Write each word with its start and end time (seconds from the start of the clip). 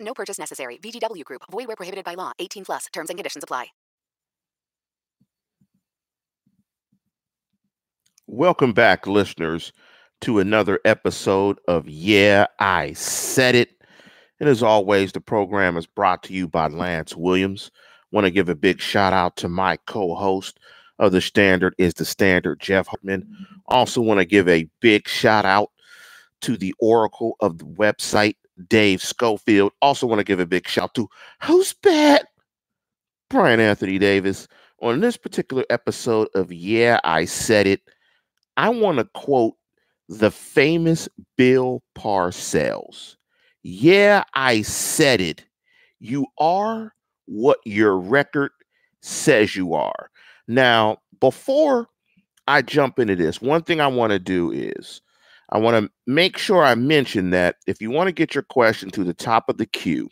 No 0.00 0.14
purchase 0.14 0.38
necessary. 0.38 0.78
VGW 0.78 1.24
Group. 1.24 1.42
Void 1.50 1.66
where 1.66 1.76
prohibited 1.76 2.04
by 2.04 2.14
law. 2.14 2.32
18 2.38 2.64
plus. 2.64 2.86
Terms 2.92 3.10
and 3.10 3.18
conditions 3.18 3.44
apply. 3.44 3.66
Welcome 8.28 8.72
back, 8.72 9.06
listeners, 9.06 9.72
to 10.22 10.40
another 10.40 10.80
episode 10.84 11.60
of 11.68 11.88
Yeah, 11.88 12.46
I 12.58 12.92
Said 12.94 13.54
It. 13.54 13.70
And 14.40 14.48
as 14.48 14.64
always, 14.64 15.12
the 15.12 15.20
program 15.20 15.76
is 15.76 15.86
brought 15.86 16.24
to 16.24 16.32
you 16.32 16.48
by 16.48 16.66
Lance 16.66 17.14
Williams. 17.14 17.70
Want 18.10 18.24
to 18.24 18.32
give 18.32 18.48
a 18.48 18.56
big 18.56 18.80
shout 18.80 19.12
out 19.12 19.36
to 19.36 19.48
my 19.48 19.76
co-host 19.86 20.58
of 20.98 21.12
the 21.12 21.20
Standard 21.20 21.74
is 21.78 21.94
the 21.94 22.04
Standard, 22.04 22.58
Jeff 22.58 22.88
Hartman. 22.88 23.28
Also 23.66 24.00
want 24.00 24.18
to 24.18 24.26
give 24.26 24.48
a 24.48 24.68
big 24.80 25.06
shout 25.06 25.44
out 25.44 25.70
to 26.40 26.56
the 26.56 26.74
Oracle 26.80 27.36
of 27.38 27.58
the 27.58 27.64
website, 27.64 28.34
Dave 28.68 29.02
Schofield. 29.02 29.72
Also 29.82 30.06
want 30.06 30.20
to 30.20 30.24
give 30.24 30.40
a 30.40 30.46
big 30.46 30.68
shout 30.68 30.94
to 30.94 31.08
who's 31.42 31.72
bad, 31.74 32.26
Brian 33.30 33.60
Anthony 33.60 33.98
Davis. 33.98 34.48
On 34.82 35.00
this 35.00 35.16
particular 35.16 35.64
episode 35.70 36.28
of 36.34 36.52
Yeah, 36.52 37.00
I 37.02 37.24
Said 37.24 37.66
It, 37.66 37.80
I 38.56 38.68
want 38.68 38.98
to 38.98 39.04
quote 39.14 39.54
the 40.08 40.30
famous 40.30 41.08
Bill 41.36 41.82
Parcells. 41.96 43.16
Yeah, 43.62 44.24
I 44.34 44.62
said 44.62 45.20
it. 45.20 45.44
You 45.98 46.26
are 46.38 46.92
what 47.26 47.58
your 47.64 47.98
record 47.98 48.52
says 49.00 49.56
you 49.56 49.74
are. 49.74 50.10
Now, 50.46 50.98
before 51.20 51.88
I 52.46 52.62
jump 52.62 52.98
into 52.98 53.16
this, 53.16 53.40
one 53.40 53.62
thing 53.62 53.80
I 53.80 53.88
want 53.88 54.12
to 54.12 54.18
do 54.18 54.52
is 54.52 55.00
I 55.50 55.58
want 55.58 55.84
to 55.84 55.90
make 56.06 56.38
sure 56.38 56.64
I 56.64 56.74
mention 56.74 57.30
that 57.30 57.56
if 57.66 57.80
you 57.80 57.90
want 57.90 58.08
to 58.08 58.12
get 58.12 58.34
your 58.34 58.42
question 58.42 58.90
to 58.90 59.04
the 59.04 59.14
top 59.14 59.48
of 59.48 59.58
the 59.58 59.66
queue, 59.66 60.08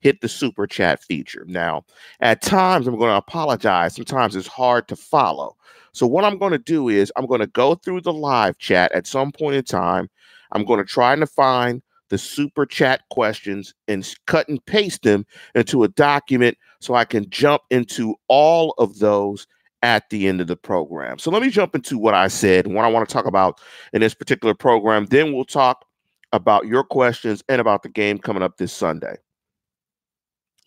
hit 0.00 0.20
the 0.20 0.28
super 0.28 0.66
chat 0.66 1.02
feature. 1.02 1.44
Now, 1.48 1.84
at 2.20 2.42
times, 2.42 2.86
I'm 2.86 2.96
going 2.96 3.10
to 3.10 3.16
apologize. 3.16 3.96
Sometimes 3.96 4.36
it's 4.36 4.46
hard 4.46 4.86
to 4.88 4.96
follow. 4.96 5.56
So, 5.92 6.06
what 6.06 6.24
I'm 6.24 6.38
going 6.38 6.52
to 6.52 6.58
do 6.58 6.88
is 6.88 7.12
I'm 7.16 7.26
going 7.26 7.40
to 7.40 7.46
go 7.48 7.74
through 7.74 8.02
the 8.02 8.12
live 8.12 8.58
chat 8.58 8.92
at 8.92 9.06
some 9.06 9.32
point 9.32 9.56
in 9.56 9.64
time. 9.64 10.08
I'm 10.52 10.64
going 10.64 10.78
to 10.78 10.84
try 10.84 11.16
to 11.16 11.26
find 11.26 11.82
the 12.08 12.18
super 12.18 12.66
chat 12.66 13.02
questions 13.10 13.74
and 13.88 14.08
cut 14.26 14.48
and 14.48 14.64
paste 14.66 15.02
them 15.02 15.26
into 15.56 15.82
a 15.82 15.88
document 15.88 16.56
so 16.80 16.94
I 16.94 17.04
can 17.04 17.28
jump 17.30 17.62
into 17.70 18.14
all 18.28 18.74
of 18.78 18.98
those 19.00 19.46
at 19.82 20.08
the 20.10 20.26
end 20.26 20.40
of 20.40 20.46
the 20.46 20.56
program. 20.56 21.18
So 21.18 21.30
let 21.30 21.42
me 21.42 21.50
jump 21.50 21.74
into 21.74 21.98
what 21.98 22.14
I 22.14 22.28
said 22.28 22.66
what 22.66 22.84
I 22.84 22.88
want 22.88 23.08
to 23.08 23.12
talk 23.12 23.26
about 23.26 23.60
in 23.92 24.00
this 24.00 24.14
particular 24.14 24.54
program. 24.54 25.06
Then 25.06 25.32
we'll 25.32 25.44
talk 25.44 25.84
about 26.32 26.66
your 26.66 26.84
questions 26.84 27.42
and 27.48 27.60
about 27.60 27.82
the 27.82 27.88
game 27.88 28.18
coming 28.18 28.42
up 28.42 28.56
this 28.56 28.72
Sunday. 28.72 29.16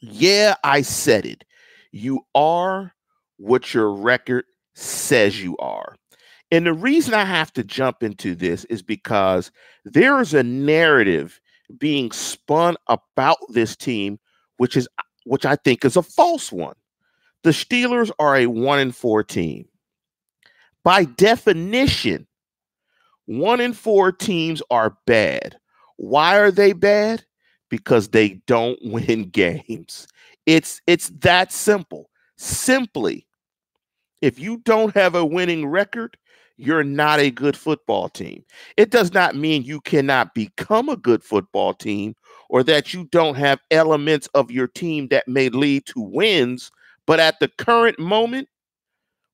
Yeah, 0.02 0.56
I 0.64 0.82
said 0.82 1.26
it. 1.26 1.44
You 1.92 2.22
are 2.36 2.94
what 3.38 3.74
your 3.74 3.92
record 3.92 4.46
says 4.76 5.42
you 5.44 5.58
are. 5.58 5.96
And 6.52 6.66
the 6.66 6.74
reason 6.74 7.14
I 7.14 7.26
have 7.26 7.54
to 7.54 7.64
jump 7.64 8.02
into 8.02 8.34
this 8.36 8.66
is 8.66 8.82
because 8.82 9.52
there 9.86 10.20
is 10.20 10.34
a 10.34 10.44
narrative 10.44 11.40
being 11.78 12.12
spun 12.12 12.76
about 12.88 13.38
this 13.50 13.76
team, 13.76 14.20
which 14.58 14.76
is 14.76 14.88
which 15.26 15.46
I 15.46 15.56
think 15.58 15.86
is 15.86 15.96
a 15.96 16.02
false 16.02 16.52
one. 16.52 16.76
The 17.44 17.52
Steelers 17.52 18.12
are 18.20 18.38
a 18.38 18.48
one 18.48 18.80
in 18.80 18.92
four 18.92 19.24
team. 19.24 19.68
By 20.84 21.06
definition, 21.06 22.28
one 23.26 23.62
in 23.62 23.74
four 23.74 24.12
teams 24.12 24.62
are 24.70 24.98
bad. 25.06 25.58
Why 25.98 26.38
are 26.38 26.52
they 26.52 26.74
bad? 26.74 27.24
Because 27.70 28.10
they 28.10 28.42
don't 28.48 28.80
win 28.84 29.30
games. 29.30 30.08
It's 30.46 30.82
it's 30.88 31.10
that 31.20 31.52
simple. 31.52 32.10
Simply, 32.38 33.28
if 34.22 34.40
you 34.40 34.58
don't 34.66 34.94
have 34.96 35.16
a 35.16 35.26
winning 35.26 35.68
record, 35.68 36.18
you're 36.58 36.84
not 36.84 37.20
a 37.20 37.32
good 37.32 37.56
football 37.56 38.10
team. 38.10 38.44
It 38.76 38.90
does 38.92 39.14
not 39.14 39.36
mean 39.36 39.64
you 39.64 39.80
cannot 39.80 40.34
become 40.34 40.90
a 40.90 40.98
good 40.98 41.24
football 41.24 41.74
team 41.74 42.16
or 42.50 42.64
that 42.64 42.94
you 42.94 43.06
don't 43.06 43.36
have 43.36 43.62
elements 43.72 44.28
of 44.34 44.52
your 44.52 44.68
team 44.68 45.08
that 45.10 45.28
may 45.28 45.50
lead 45.50 45.86
to 45.86 46.02
wins. 46.02 46.72
But 47.10 47.20
at 47.20 47.40
the 47.40 47.48
current 47.48 47.98
moment, 47.98 48.50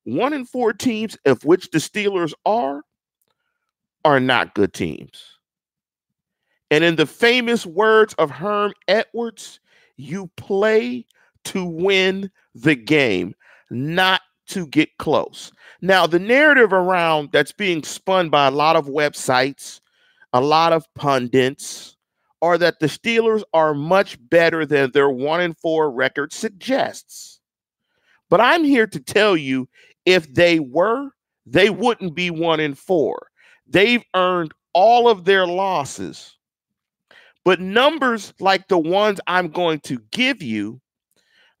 one 0.04 0.32
in 0.32 0.46
four 0.46 0.72
teams, 0.72 1.14
of 1.26 1.44
which 1.44 1.70
the 1.72 1.78
Steelers 1.78 2.32
are, 2.46 2.80
are 4.02 4.18
not 4.18 4.54
good 4.54 4.72
teams. 4.72 5.22
And 6.70 6.82
in 6.82 6.96
the 6.96 7.04
famous 7.04 7.66
words 7.66 8.14
of 8.14 8.30
Herm 8.30 8.72
Edwards, 8.88 9.60
you 9.98 10.30
play 10.38 11.04
to 11.44 11.66
win 11.66 12.30
the 12.54 12.76
game, 12.76 13.34
not 13.68 14.22
to 14.46 14.66
get 14.68 14.96
close. 14.96 15.52
Now, 15.82 16.06
the 16.06 16.18
narrative 16.18 16.72
around 16.72 17.28
that's 17.30 17.52
being 17.52 17.82
spun 17.82 18.30
by 18.30 18.46
a 18.46 18.52
lot 18.52 18.76
of 18.76 18.86
websites, 18.86 19.82
a 20.32 20.40
lot 20.40 20.72
of 20.72 20.86
pundits, 20.94 21.98
are 22.40 22.56
that 22.56 22.80
the 22.80 22.86
Steelers 22.86 23.42
are 23.52 23.74
much 23.74 24.16
better 24.30 24.64
than 24.64 24.92
their 24.92 25.10
one 25.10 25.42
in 25.42 25.52
four 25.52 25.90
record 25.90 26.32
suggests. 26.32 27.35
But 28.30 28.40
I'm 28.40 28.64
here 28.64 28.86
to 28.88 29.00
tell 29.00 29.36
you 29.36 29.68
if 30.04 30.32
they 30.34 30.60
were, 30.60 31.10
they 31.46 31.70
wouldn't 31.70 32.14
be 32.14 32.30
one 32.30 32.60
in 32.60 32.74
four. 32.74 33.28
They've 33.66 34.04
earned 34.14 34.52
all 34.74 35.08
of 35.08 35.24
their 35.24 35.46
losses 35.46 36.36
But 37.44 37.60
numbers 37.60 38.34
like 38.40 38.68
the 38.68 38.78
ones 38.78 39.20
I'm 39.26 39.48
going 39.48 39.80
to 39.80 39.98
give 40.10 40.42
you 40.42 40.80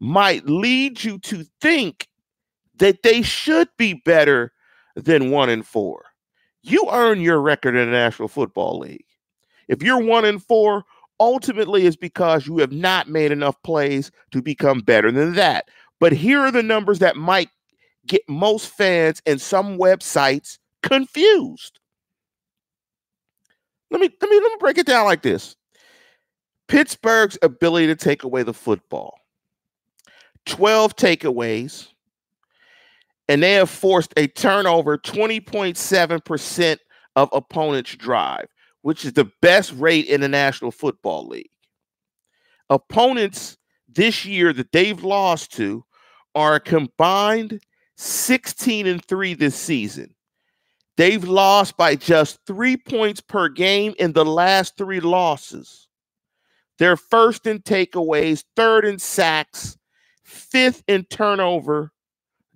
might 0.00 0.46
lead 0.46 1.04
you 1.04 1.18
to 1.20 1.44
think 1.60 2.08
that 2.78 3.02
they 3.02 3.22
should 3.22 3.68
be 3.78 3.94
better 4.04 4.52
than 4.96 5.30
one 5.30 5.50
in 5.50 5.62
four. 5.62 6.04
You 6.62 6.88
earn 6.92 7.20
your 7.20 7.40
record 7.40 7.76
in 7.76 7.86
the 7.86 7.92
National 7.92 8.28
Football 8.28 8.78
League. 8.80 9.06
If 9.68 9.82
you're 9.82 10.02
one 10.02 10.24
in 10.24 10.38
four, 10.38 10.84
ultimately 11.20 11.86
it's 11.86 11.96
because 11.96 12.46
you 12.46 12.58
have 12.58 12.72
not 12.72 13.08
made 13.08 13.32
enough 13.32 13.60
plays 13.62 14.10
to 14.32 14.42
become 14.42 14.80
better 14.80 15.10
than 15.12 15.34
that. 15.34 15.66
But 16.00 16.12
here 16.12 16.40
are 16.40 16.50
the 16.50 16.62
numbers 16.62 16.98
that 16.98 17.16
might 17.16 17.48
get 18.06 18.22
most 18.28 18.68
fans 18.68 19.20
and 19.26 19.40
some 19.40 19.78
websites 19.78 20.58
confused. 20.82 21.80
Let 23.90 24.00
me 24.00 24.10
let 24.20 24.30
me 24.30 24.36
let 24.36 24.52
me 24.52 24.56
break 24.58 24.78
it 24.78 24.86
down 24.86 25.04
like 25.04 25.22
this. 25.22 25.56
Pittsburgh's 26.68 27.38
ability 27.42 27.86
to 27.86 27.96
take 27.96 28.24
away 28.24 28.42
the 28.42 28.54
football. 28.54 29.18
12 30.46 30.96
takeaways, 30.96 31.88
and 33.28 33.42
they 33.42 33.54
have 33.54 33.70
forced 33.70 34.12
a 34.16 34.26
turnover 34.28 34.98
20.7% 34.98 36.78
of 37.16 37.28
opponents' 37.32 37.96
drive, 37.96 38.46
which 38.82 39.04
is 39.04 39.12
the 39.12 39.30
best 39.40 39.72
rate 39.72 40.06
in 40.06 40.20
the 40.20 40.28
National 40.28 40.70
Football 40.70 41.26
League. 41.28 41.50
Opponents 42.70 43.56
this 43.88 44.24
year 44.24 44.52
that 44.52 44.72
they've 44.72 45.02
lost 45.02 45.52
to 45.52 45.84
are 46.36 46.60
combined 46.60 47.60
16 47.96 48.86
and 48.86 49.04
3 49.04 49.34
this 49.34 49.56
season. 49.56 50.14
They've 50.96 51.24
lost 51.24 51.76
by 51.76 51.96
just 51.96 52.38
three 52.46 52.76
points 52.76 53.20
per 53.20 53.48
game 53.48 53.94
in 53.98 54.12
the 54.12 54.24
last 54.24 54.76
three 54.76 55.00
losses. 55.00 55.88
They're 56.78 56.96
first 56.96 57.46
in 57.46 57.60
takeaways, 57.60 58.44
third 58.54 58.84
in 58.84 58.98
sacks, 58.98 59.76
fifth 60.22 60.82
in 60.86 61.04
turnover 61.04 61.92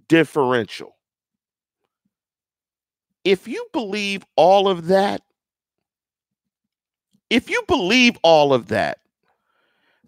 differential. 0.08 0.96
If 3.24 3.48
you 3.48 3.66
believe 3.72 4.24
all 4.36 4.68
of 4.68 4.88
that, 4.88 5.22
if 7.30 7.48
you 7.48 7.62
believe 7.66 8.18
all 8.22 8.52
of 8.52 8.68
that, 8.68 8.98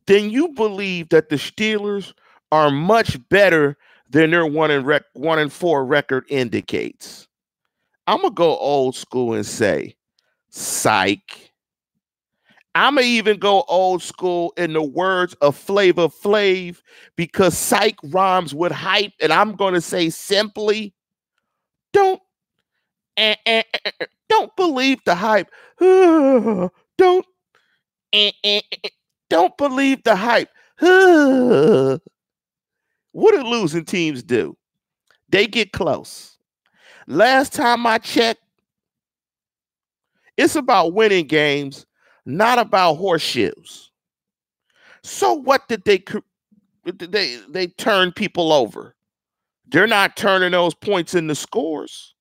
then 0.06 0.30
you 0.30 0.48
believe 0.48 1.10
that 1.10 1.28
the 1.28 1.36
Steelers 1.36 2.12
are 2.52 2.70
much 2.70 3.18
better 3.30 3.78
than 4.10 4.32
their 4.32 4.46
one 4.46 4.70
and 4.70 4.86
rec- 4.86 5.06
one 5.14 5.40
and 5.40 5.52
four 5.52 5.86
record 5.86 6.26
indicates. 6.30 7.28
I'm 8.06 8.18
gonna 8.22 8.34
go 8.34 8.56
old 8.58 8.96
school 8.96 9.34
and 9.34 9.46
say, 9.46 9.96
psych. 10.50 11.52
I'm 12.74 12.96
gonna 12.96 13.06
even 13.06 13.38
go 13.38 13.64
old 13.68 14.02
school 14.02 14.54
in 14.56 14.72
the 14.74 14.82
words 14.82 15.34
of 15.42 15.56
Flavor 15.56 16.08
Flav 16.08 16.80
because 17.16 17.56
psych 17.58 17.98
rhymes 18.04 18.54
with 18.54 18.72
hype, 18.72 19.12
and 19.20 19.32
I'm 19.32 19.54
gonna 19.56 19.82
say 19.82 20.10
simply, 20.10 20.94
don't 21.92 22.20
eh, 23.16 23.36
eh, 23.46 23.62
eh, 23.84 23.90
eh, 24.00 24.06
don't 24.28 24.54
believe 24.56 25.00
the 25.06 25.14
hype. 25.14 25.48
don't 25.80 27.26
eh, 28.12 28.32
eh, 28.44 28.60
eh, 28.84 28.88
don't 29.30 29.56
believe 29.58 30.02
the 30.04 30.16
hype. 30.16 30.50
what 33.12 33.32
do 33.32 33.42
losing 33.42 33.84
teams 33.84 34.22
do? 34.22 34.56
They 35.28 35.46
get 35.46 35.72
close. 35.72 36.36
Last 37.06 37.52
time 37.52 37.86
I 37.86 37.98
checked, 37.98 38.42
it's 40.36 40.56
about 40.56 40.94
winning 40.94 41.26
games, 41.26 41.86
not 42.26 42.58
about 42.58 42.94
horseshoes. 42.94 43.90
So 45.02 45.34
what 45.34 45.68
did 45.68 45.84
they 45.84 46.02
they 46.84 47.38
they 47.48 47.66
turn 47.66 48.12
people 48.12 48.52
over? 48.52 48.94
They're 49.66 49.86
not 49.86 50.16
turning 50.16 50.52
those 50.52 50.74
points 50.74 51.14
into 51.14 51.34
scores. 51.34 52.14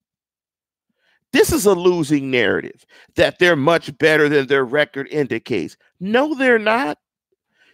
This 1.32 1.52
is 1.52 1.64
a 1.64 1.74
losing 1.74 2.30
narrative 2.30 2.84
that 3.16 3.38
they're 3.38 3.56
much 3.56 3.96
better 3.98 4.28
than 4.28 4.46
their 4.46 4.64
record 4.64 5.08
indicates. 5.10 5.76
No, 6.00 6.34
they're 6.34 6.58
not. 6.58 6.98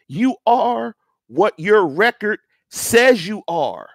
You 0.06 0.36
are 0.46 0.94
what 1.26 1.54
your 1.58 1.86
record 1.86 2.38
says 2.70 3.26
you 3.26 3.42
are. 3.48 3.88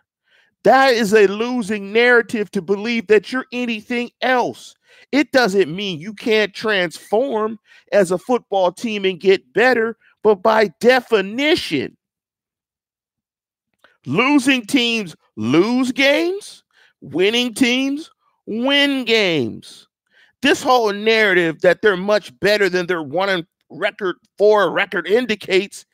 That 0.64 0.94
is 0.94 1.14
a 1.14 1.28
losing 1.28 1.92
narrative 1.92 2.50
to 2.52 2.62
believe 2.62 3.08
that 3.08 3.32
you're 3.32 3.46
anything 3.52 4.12
else. 4.22 4.76
It 5.12 5.32
doesn't 5.32 5.76
mean 5.76 6.00
you 6.00 6.14
can't 6.14 6.54
transform 6.54 7.60
as 7.92 8.12
a 8.12 8.18
football 8.18 8.72
team 8.72 9.06
and 9.06 9.20
get 9.20 9.54
better, 9.54 9.98
but 10.24 10.36
by 10.36 10.70
definition, 10.80 11.98
losing 14.06 14.66
teams 14.66 15.16
lose 15.36 15.92
games, 15.92 16.64
winning 17.02 17.54
teams 17.54 18.10
win 18.46 19.06
games. 19.06 19.88
This 20.42 20.62
whole 20.62 20.92
narrative 20.92 21.62
that 21.62 21.82
they're 21.82 21.98
much 21.98 22.38
better 22.40 22.70
than 22.70 22.88
their 22.88 23.04
one 23.04 23.48
record 23.70 24.18
four 24.38 24.72
record 24.72 25.08
indicates, 25.08 25.86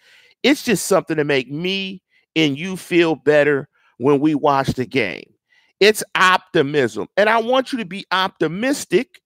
it's 0.43 0.63
just 0.63 0.85
something 0.85 1.17
to 1.17 1.23
make 1.23 1.51
me 1.51 2.01
and 2.35 2.57
you 2.57 2.77
feel 2.77 3.15
better 3.15 3.67
when 3.97 4.19
we 4.19 4.35
watch 4.35 4.67
the 4.69 4.85
game. 4.85 5.33
It's 5.79 6.03
optimism. 6.15 7.07
And 7.17 7.29
I 7.29 7.39
want 7.39 7.71
you 7.71 7.77
to 7.79 7.85
be 7.85 8.05
optimistic, 8.11 9.21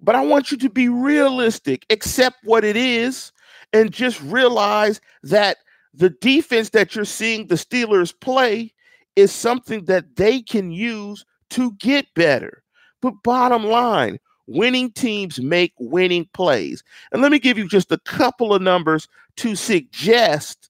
but 0.00 0.14
I 0.14 0.24
want 0.24 0.50
you 0.50 0.56
to 0.58 0.70
be 0.70 0.88
realistic, 0.88 1.86
accept 1.90 2.36
what 2.44 2.64
it 2.64 2.76
is, 2.76 3.32
and 3.72 3.92
just 3.92 4.20
realize 4.22 5.00
that 5.22 5.58
the 5.94 6.10
defense 6.10 6.70
that 6.70 6.94
you're 6.94 7.04
seeing 7.04 7.46
the 7.46 7.54
Steelers 7.54 8.12
play 8.18 8.72
is 9.16 9.32
something 9.32 9.84
that 9.86 10.16
they 10.16 10.40
can 10.40 10.70
use 10.70 11.24
to 11.50 11.72
get 11.72 12.06
better. 12.14 12.62
But 13.00 13.22
bottom 13.24 13.64
line, 13.64 14.18
winning 14.46 14.90
teams 14.92 15.40
make 15.40 15.72
winning 15.78 16.28
plays. 16.32 16.82
And 17.12 17.22
let 17.22 17.32
me 17.32 17.38
give 17.38 17.58
you 17.58 17.68
just 17.68 17.92
a 17.92 17.98
couple 17.98 18.54
of 18.54 18.62
numbers 18.62 19.08
to 19.36 19.54
suggest 19.54 20.67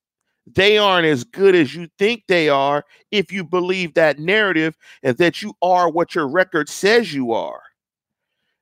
they 0.55 0.79
aren't 0.79 1.06
as 1.06 1.25
good 1.25 1.55
as 1.55 1.75
you 1.75 1.89
think 1.99 2.25
they 2.29 2.49
are 2.49 2.85
if 3.11 3.33
you 3.33 3.45
believe 3.45 3.95
that 3.95 4.19
narrative 4.19 4.77
and 5.03 5.17
that 5.19 5.43
you 5.43 5.55
are 5.62 5.91
what 5.91 6.15
your 6.15 6.29
record 6.29 6.69
says 6.69 7.12
you 7.12 7.33
are. 7.33 7.61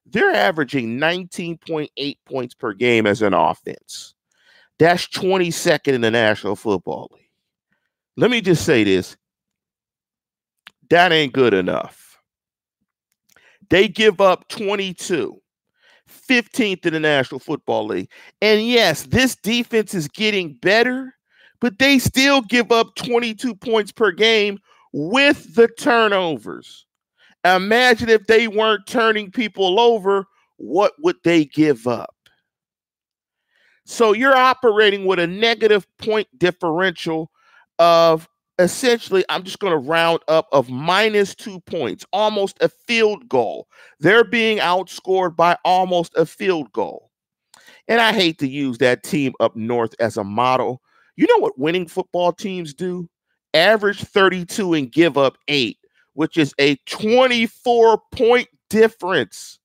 They're 0.06 0.34
averaging 0.34 0.98
19.8 0.98 2.16
points 2.24 2.54
per 2.54 2.72
game 2.72 3.06
as 3.06 3.22
an 3.22 3.34
offense. 3.34 4.14
That's 4.78 5.06
22nd 5.08 5.94
in 5.94 6.00
the 6.00 6.10
National 6.10 6.54
Football 6.54 7.10
League. 7.12 7.30
Let 8.16 8.30
me 8.30 8.40
just 8.40 8.64
say 8.64 8.84
this 8.84 9.16
that 10.90 11.12
ain't 11.12 11.32
good 11.32 11.54
enough. 11.54 12.18
They 13.68 13.88
give 13.88 14.20
up 14.20 14.46
22, 14.48 15.40
15th 16.08 16.86
in 16.86 16.92
the 16.92 17.00
National 17.00 17.40
Football 17.40 17.86
League. 17.86 18.10
And 18.40 18.64
yes, 18.64 19.02
this 19.04 19.34
defense 19.34 19.94
is 19.94 20.06
getting 20.06 20.54
better 20.62 21.15
but 21.60 21.78
they 21.78 21.98
still 21.98 22.42
give 22.42 22.72
up 22.72 22.94
22 22.96 23.54
points 23.54 23.92
per 23.92 24.12
game 24.12 24.58
with 24.92 25.54
the 25.54 25.68
turnovers. 25.78 26.86
Imagine 27.44 28.08
if 28.08 28.26
they 28.26 28.48
weren't 28.48 28.86
turning 28.86 29.30
people 29.30 29.78
over, 29.78 30.26
what 30.56 30.92
would 31.00 31.16
they 31.22 31.44
give 31.44 31.86
up? 31.86 32.14
So 33.84 34.12
you're 34.12 34.34
operating 34.34 35.04
with 35.04 35.20
a 35.20 35.26
negative 35.26 35.86
point 35.98 36.26
differential 36.38 37.30
of 37.78 38.28
essentially, 38.58 39.24
I'm 39.28 39.44
just 39.44 39.58
going 39.58 39.72
to 39.72 39.78
round 39.78 40.20
up 40.28 40.48
of 40.50 40.70
minus 40.70 41.34
two 41.34 41.60
points, 41.60 42.04
almost 42.12 42.56
a 42.60 42.68
field 42.68 43.28
goal. 43.28 43.68
They're 44.00 44.24
being 44.24 44.58
outscored 44.58 45.36
by 45.36 45.56
almost 45.64 46.16
a 46.16 46.26
field 46.26 46.72
goal. 46.72 47.10
And 47.86 48.00
I 48.00 48.12
hate 48.12 48.38
to 48.38 48.48
use 48.48 48.78
that 48.78 49.04
team 49.04 49.34
up 49.38 49.54
north 49.54 49.94
as 50.00 50.16
a 50.16 50.24
model 50.24 50.80
you 51.16 51.26
know 51.26 51.38
what 51.38 51.58
winning 51.58 51.86
football 51.86 52.32
teams 52.32 52.74
do? 52.74 53.08
Average 53.54 54.04
32 54.04 54.74
and 54.74 54.92
give 54.92 55.16
up 55.16 55.38
eight, 55.48 55.78
which 56.14 56.36
is 56.36 56.54
a 56.58 56.76
24 56.86 58.02
point 58.12 58.48
difference. 58.68 59.58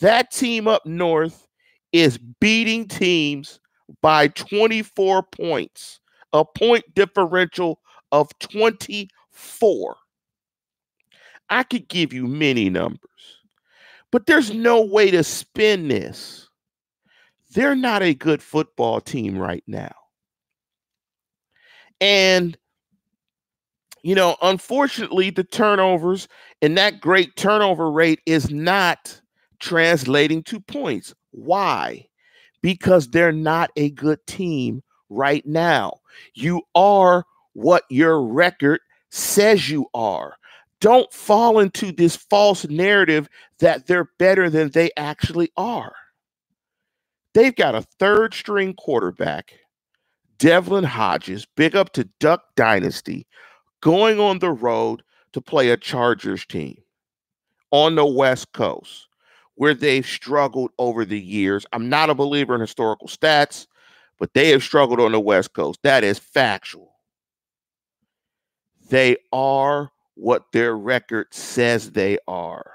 That 0.00 0.30
team 0.30 0.68
up 0.68 0.84
north 0.86 1.46
is 1.92 2.18
beating 2.18 2.88
teams 2.88 3.60
by 4.02 4.28
24 4.28 5.22
points, 5.24 6.00
a 6.32 6.44
point 6.44 6.84
differential 6.94 7.80
of 8.12 8.28
24. 8.38 9.96
I 11.48 11.62
could 11.64 11.88
give 11.88 12.12
you 12.12 12.26
many 12.26 12.70
numbers, 12.70 13.00
but 14.12 14.26
there's 14.26 14.52
no 14.52 14.82
way 14.82 15.10
to 15.10 15.24
spin 15.24 15.88
this. 15.88 16.48
They're 17.52 17.74
not 17.74 18.02
a 18.02 18.14
good 18.14 18.42
football 18.42 19.00
team 19.00 19.36
right 19.36 19.64
now. 19.66 19.99
And, 22.00 22.56
you 24.02 24.14
know, 24.14 24.36
unfortunately, 24.42 25.30
the 25.30 25.44
turnovers 25.44 26.28
and 26.62 26.76
that 26.78 27.00
great 27.00 27.36
turnover 27.36 27.90
rate 27.90 28.20
is 28.26 28.50
not 28.50 29.20
translating 29.58 30.42
to 30.44 30.60
points. 30.60 31.14
Why? 31.32 32.06
because 32.62 33.08
they're 33.08 33.32
not 33.32 33.70
a 33.76 33.90
good 33.90 34.24
team 34.26 34.82
right 35.08 35.44
now. 35.46 35.94
You 36.34 36.62
are 36.74 37.24
what 37.54 37.84
your 37.88 38.22
record 38.22 38.80
says 39.10 39.68
you 39.70 39.86
are. 39.94 40.36
Don't 40.80 41.12
fall 41.12 41.58
into 41.58 41.92
this 41.92 42.16
false 42.16 42.66
narrative 42.68 43.28
that 43.58 43.86
they're 43.86 44.10
better 44.18 44.48
than 44.48 44.70
they 44.70 44.90
actually 44.96 45.50
are. 45.56 45.94
They've 47.34 47.54
got 47.54 47.74
a 47.74 47.86
third 47.98 48.34
string 48.34 48.74
quarterback, 48.74 49.52
Devlin 50.40 50.84
Hodges, 50.84 51.46
big 51.54 51.76
up 51.76 51.92
to 51.92 52.04
Duck 52.18 52.42
Dynasty, 52.56 53.26
going 53.82 54.18
on 54.18 54.38
the 54.38 54.50
road 54.50 55.02
to 55.32 55.40
play 55.40 55.68
a 55.68 55.76
Chargers 55.76 56.46
team 56.46 56.78
on 57.70 57.94
the 57.94 58.06
West 58.06 58.52
Coast 58.52 59.06
where 59.56 59.74
they've 59.74 60.06
struggled 60.06 60.70
over 60.78 61.04
the 61.04 61.20
years. 61.20 61.66
I'm 61.74 61.90
not 61.90 62.08
a 62.08 62.14
believer 62.14 62.54
in 62.54 62.62
historical 62.62 63.06
stats, 63.06 63.66
but 64.18 64.32
they 64.32 64.48
have 64.48 64.62
struggled 64.62 64.98
on 64.98 65.12
the 65.12 65.20
West 65.20 65.52
Coast. 65.52 65.80
That 65.82 66.02
is 66.02 66.18
factual. 66.18 66.94
They 68.88 69.18
are 69.34 69.90
what 70.14 70.50
their 70.52 70.74
record 70.74 71.26
says 71.32 71.90
they 71.90 72.16
are. 72.26 72.72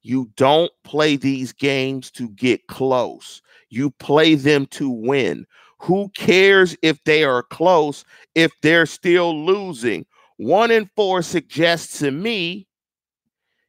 You 0.00 0.30
don't 0.36 0.72
play 0.84 1.16
these 1.16 1.52
games 1.52 2.10
to 2.12 2.30
get 2.30 2.66
close. 2.66 3.42
You 3.68 3.90
play 3.90 4.34
them 4.34 4.64
to 4.68 4.88
win. 4.88 5.46
Who 5.80 6.10
cares 6.10 6.76
if 6.82 7.02
they 7.04 7.24
are 7.24 7.42
close 7.42 8.04
if 8.34 8.52
they're 8.60 8.86
still 8.86 9.44
losing? 9.46 10.04
One 10.36 10.70
in 10.70 10.90
four 10.94 11.22
suggests 11.22 12.00
to 12.00 12.10
me 12.10 12.66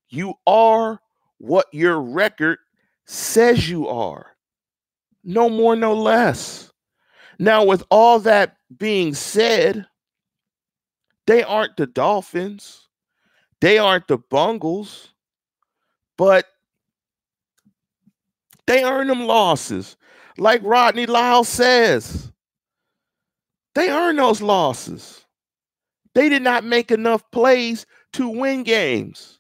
you 0.09 0.33
are 0.45 0.99
what 1.37 1.67
your 1.71 2.01
record 2.01 2.59
says 3.05 3.69
you 3.69 3.87
are. 3.87 4.35
No 5.23 5.49
more, 5.49 5.75
no 5.75 5.93
less. 5.93 6.71
Now, 7.39 7.63
with 7.63 7.83
all 7.89 8.19
that 8.19 8.57
being 8.77 9.13
said, 9.13 9.87
they 11.27 11.43
aren't 11.43 11.77
the 11.77 11.87
Dolphins, 11.87 12.89
they 13.61 13.77
aren't 13.77 14.07
the 14.07 14.17
Bungles, 14.17 15.13
but 16.17 16.45
they 18.67 18.83
earn 18.83 19.07
them 19.07 19.25
losses. 19.25 19.95
Like 20.41 20.61
Rodney 20.63 21.05
Lyle 21.05 21.43
says, 21.43 22.31
they 23.75 23.91
earn 23.91 24.15
those 24.15 24.41
losses. 24.41 25.23
They 26.15 26.29
did 26.29 26.41
not 26.41 26.63
make 26.63 26.89
enough 26.89 27.21
plays 27.29 27.85
to 28.13 28.27
win 28.27 28.63
games. 28.63 29.37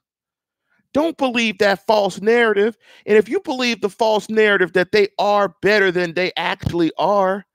Don't 0.93 1.17
believe 1.17 1.57
that 1.57 1.87
false 1.87 2.21
narrative. 2.21 2.77
And 3.07 3.17
if 3.17 3.27
you 3.27 3.39
believe 3.39 3.81
the 3.81 3.89
false 3.89 4.29
narrative 4.29 4.73
that 4.73 4.91
they 4.91 5.07
are 5.17 5.55
better 5.63 5.91
than 5.91 6.13
they 6.13 6.33
actually 6.37 6.91
are, 6.99 7.47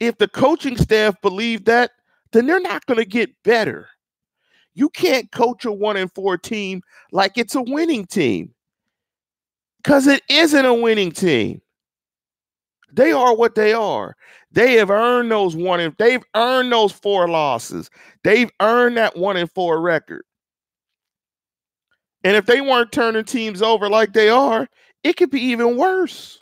if 0.00 0.16
the 0.16 0.26
coaching 0.26 0.78
staff 0.78 1.20
believe 1.20 1.66
that, 1.66 1.90
then 2.32 2.46
they're 2.46 2.60
not 2.60 2.86
going 2.86 2.98
to 2.98 3.04
get 3.04 3.30
better. 3.42 3.88
You 4.72 4.88
can't 4.88 5.30
coach 5.32 5.66
a 5.66 5.72
one 5.72 5.98
and 5.98 6.10
four 6.10 6.38
team 6.38 6.80
like 7.12 7.36
it's 7.36 7.56
a 7.56 7.62
winning 7.62 8.06
team 8.06 8.54
because 9.82 10.06
it 10.06 10.22
isn't 10.30 10.64
a 10.64 10.72
winning 10.72 11.12
team. 11.12 11.60
They 12.92 13.12
are 13.12 13.34
what 13.34 13.54
they 13.54 13.72
are. 13.72 14.14
They 14.50 14.74
have 14.74 14.90
earned 14.90 15.30
those 15.30 15.56
one 15.56 15.80
and 15.80 15.94
they've 15.98 16.22
earned 16.34 16.72
those 16.72 16.92
four 16.92 17.28
losses. 17.28 17.88
They've 18.22 18.50
earned 18.60 18.98
that 18.98 19.16
one 19.16 19.36
and 19.36 19.50
four 19.50 19.80
record. 19.80 20.22
And 22.24 22.36
if 22.36 22.46
they 22.46 22.60
weren't 22.60 22.92
turning 22.92 23.24
teams 23.24 23.62
over 23.62 23.88
like 23.88 24.12
they 24.12 24.28
are, 24.28 24.68
it 25.02 25.16
could 25.16 25.30
be 25.30 25.40
even 25.40 25.76
worse. 25.76 26.41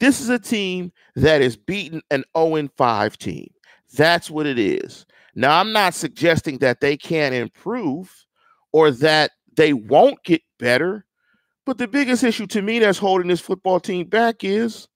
This 0.00 0.20
is 0.20 0.28
a 0.28 0.38
team 0.38 0.92
that 1.16 1.40
is 1.40 1.56
beaten 1.56 2.02
an 2.10 2.24
0 2.36 2.68
5 2.76 3.18
team. 3.18 3.48
That's 3.96 4.30
what 4.30 4.46
it 4.46 4.58
is. 4.58 5.06
Now, 5.34 5.58
I'm 5.58 5.72
not 5.72 5.94
suggesting 5.94 6.58
that 6.58 6.80
they 6.80 6.96
can't 6.96 7.34
improve 7.34 8.26
or 8.72 8.90
that 8.90 9.32
they 9.56 9.72
won't 9.72 10.22
get 10.24 10.42
better, 10.58 11.04
but 11.64 11.78
the 11.78 11.88
biggest 11.88 12.24
issue 12.24 12.46
to 12.48 12.62
me 12.62 12.78
that's 12.78 12.98
holding 12.98 13.28
this 13.28 13.40
football 13.40 13.80
team 13.80 14.06
back 14.06 14.44
is 14.44 14.88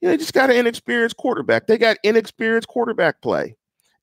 you 0.00 0.08
know, 0.08 0.12
they 0.12 0.18
just 0.18 0.34
got 0.34 0.50
an 0.50 0.56
inexperienced 0.56 1.16
quarterback. 1.16 1.68
They 1.68 1.78
got 1.78 1.96
inexperienced 2.02 2.68
quarterback 2.68 3.22
play. 3.22 3.56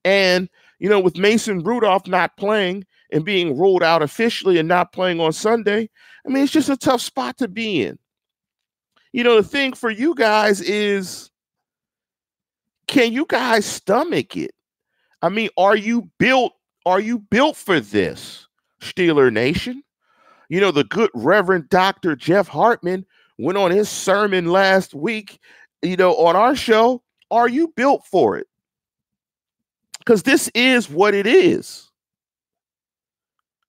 And, 0.05 0.49
you 0.79 0.89
know, 0.89 0.99
with 0.99 1.17
Mason 1.17 1.61
Rudolph 1.61 2.07
not 2.07 2.38
playing 2.38 2.85
and 3.11 3.25
being 3.25 3.57
ruled 3.57 3.83
out 3.83 4.01
officially 4.01 4.57
and 4.57 4.67
not 4.67 4.93
playing 4.93 5.19
on 5.19 5.33
Sunday, 5.33 5.89
I 6.25 6.29
mean, 6.29 6.43
it's 6.43 6.53
just 6.53 6.69
a 6.69 6.77
tough 6.77 7.01
spot 7.01 7.38
to 7.39 7.49
be 7.49 7.83
in 7.83 7.99
you 9.11 9.23
know, 9.23 9.35
the 9.41 9.47
thing 9.47 9.73
for 9.73 9.89
you 9.89 10.15
guys 10.15 10.61
is 10.61 11.31
can 12.87 13.13
you 13.13 13.25
guys 13.27 13.65
stomach 13.65 14.35
it? 14.35 14.51
I 15.21 15.29
mean, 15.29 15.49
are 15.57 15.75
you 15.75 16.09
built 16.17 16.53
are 16.85 16.99
you 16.99 17.19
built 17.19 17.55
for 17.55 17.79
this, 17.79 18.47
Steeler 18.81 19.31
Nation? 19.31 19.83
You 20.49 20.59
know, 20.61 20.71
the 20.71 20.85
good 20.85 21.11
Reverend 21.13 21.69
Dr. 21.69 22.15
Jeff 22.15 22.47
Hartman 22.47 23.05
went 23.37 23.57
on 23.57 23.71
his 23.71 23.89
sermon 23.89 24.47
last 24.47 24.93
week, 24.93 25.39
you 25.81 25.95
know, 25.95 26.15
on 26.15 26.35
our 26.35 26.55
show. 26.55 27.03
Are 27.31 27.47
you 27.47 27.67
built 27.75 28.05
for 28.05 28.37
it? 28.37 28.47
Because 29.99 30.23
this 30.23 30.49
is 30.55 30.89
what 30.89 31.13
it 31.13 31.27
is. 31.27 31.91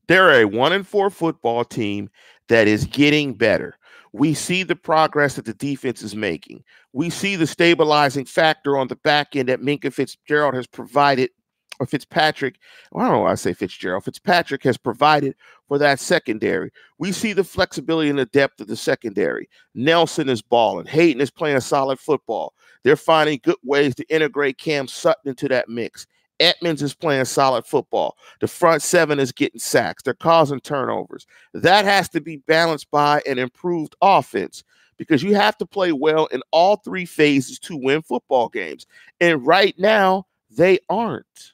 They're 0.09 0.41
a 0.41 0.45
one 0.45 0.73
and 0.73 0.87
four 0.87 1.11
football 1.11 1.65
team 1.65 2.09
that 2.49 2.67
is 2.67 2.87
getting 2.87 3.35
better. 3.35 3.77
We 4.13 4.35
see 4.35 4.63
the 4.63 4.77
progress 4.77 5.35
that 5.35 5.45
the 5.45 5.55
defense 5.55 6.03
is 6.03 6.17
making. 6.17 6.65
We 6.93 7.11
see 7.11 7.37
the 7.37 7.47
stabilizing 7.47 8.25
factor 8.25 8.77
on 8.77 8.89
the 8.89 8.97
back 8.97 9.37
end 9.37 9.49
that 9.49 9.61
Minkah 9.61 9.93
Fitzgerald 9.93 10.55
has 10.55 10.67
provided, 10.67 11.31
or 11.79 11.87
Fitzpatrick. 11.87 12.57
I 12.95 13.03
don't 13.03 13.13
know 13.13 13.21
why 13.21 13.33
I 13.33 13.35
say 13.37 13.53
Fitzgerald. 13.53 14.05
Fitzpatrick 14.05 14.65
has 14.65 14.77
provided 14.77 15.35
for 15.69 15.79
that 15.79 16.01
secondary. 16.01 16.71
We 16.99 17.13
see 17.13 17.33
the 17.33 17.45
flexibility 17.45 18.11
and 18.11 18.19
the 18.19 18.27
depth 18.27 18.61
of 18.61 18.67
the 18.67 18.77
secondary. 18.77 19.49
Nelson 19.75 20.29
is 20.29 20.43
balling. 20.43 20.87
Hayden 20.87 21.23
is 21.23 21.31
playing 21.31 21.61
solid 21.61 22.01
football. 22.01 22.55
They're 22.83 22.97
finding 22.97 23.41
good 23.43 23.57
ways 23.63 23.95
to 23.95 24.15
integrate 24.15 24.59
Cam 24.59 24.89
Sutton 24.89 25.29
into 25.31 25.49
that 25.49 25.69
mix. 25.69 26.07
Edmonds 26.41 26.83
is 26.83 26.95
playing 26.95 27.27
solid 27.27 27.65
football. 27.65 28.17
The 28.41 28.49
front 28.49 28.83
seven 28.83 29.21
is 29.21 29.31
getting 29.31 29.61
sacks. 29.61 30.03
They're 30.03 30.15
causing 30.15 30.61
turnovers. 30.61 31.27
That 31.55 31.85
has 31.85 32.09
to 32.11 32.21
be 32.21 32.39
balanced 32.39 32.91
by 32.91 33.23
an 33.27 33.39
improved 33.39 33.95
offense 34.01 34.65
because 34.97 35.23
you 35.23 35.35
have 35.35 35.57
to 35.59 35.67
play 35.67 35.93
well 35.93 36.27
in 36.27 36.43
all 36.51 36.77
three 36.77 37.07
phases 37.07 37.59
to 37.61 37.77
win 37.77 38.03
football 38.03 38.49
games. 38.49 38.87
And 39.21 39.47
right 39.47 39.75
now, 39.79 40.27
they 40.51 40.79
aren't. 40.89 41.53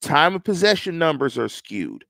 Time 0.00 0.34
of 0.34 0.44
possession 0.44 0.98
numbers 0.98 1.36
are 1.38 1.48
skewed. 1.48 2.04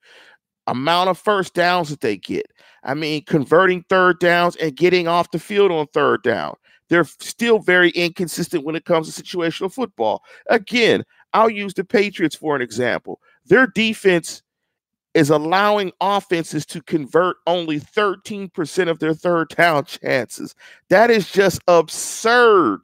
Amount 0.66 1.10
of 1.10 1.18
first 1.18 1.54
downs 1.54 1.88
that 1.90 2.00
they 2.00 2.16
get. 2.16 2.46
I 2.82 2.94
mean, 2.94 3.24
converting 3.24 3.84
third 3.88 4.18
downs 4.18 4.56
and 4.56 4.76
getting 4.76 5.08
off 5.08 5.30
the 5.30 5.38
field 5.38 5.70
on 5.72 5.86
third 5.88 6.22
down. 6.22 6.54
They're 6.90 7.04
still 7.04 7.58
very 7.58 7.90
inconsistent 7.90 8.64
when 8.64 8.76
it 8.76 8.84
comes 8.84 9.12
to 9.12 9.22
situational 9.22 9.72
football. 9.72 10.22
Again, 10.48 11.04
I'll 11.34 11.50
use 11.50 11.74
the 11.74 11.84
Patriots 11.84 12.36
for 12.36 12.54
an 12.56 12.62
example. 12.62 13.20
Their 13.44 13.66
defense 13.66 14.42
is 15.14 15.30
allowing 15.30 15.92
offenses 16.00 16.64
to 16.66 16.80
convert 16.80 17.36
only 17.46 17.80
13% 17.80 18.88
of 18.88 18.98
their 19.00 19.14
third 19.14 19.48
down 19.50 19.84
chances. 19.86 20.54
That 20.88 21.10
is 21.10 21.30
just 21.30 21.60
absurd. 21.68 22.80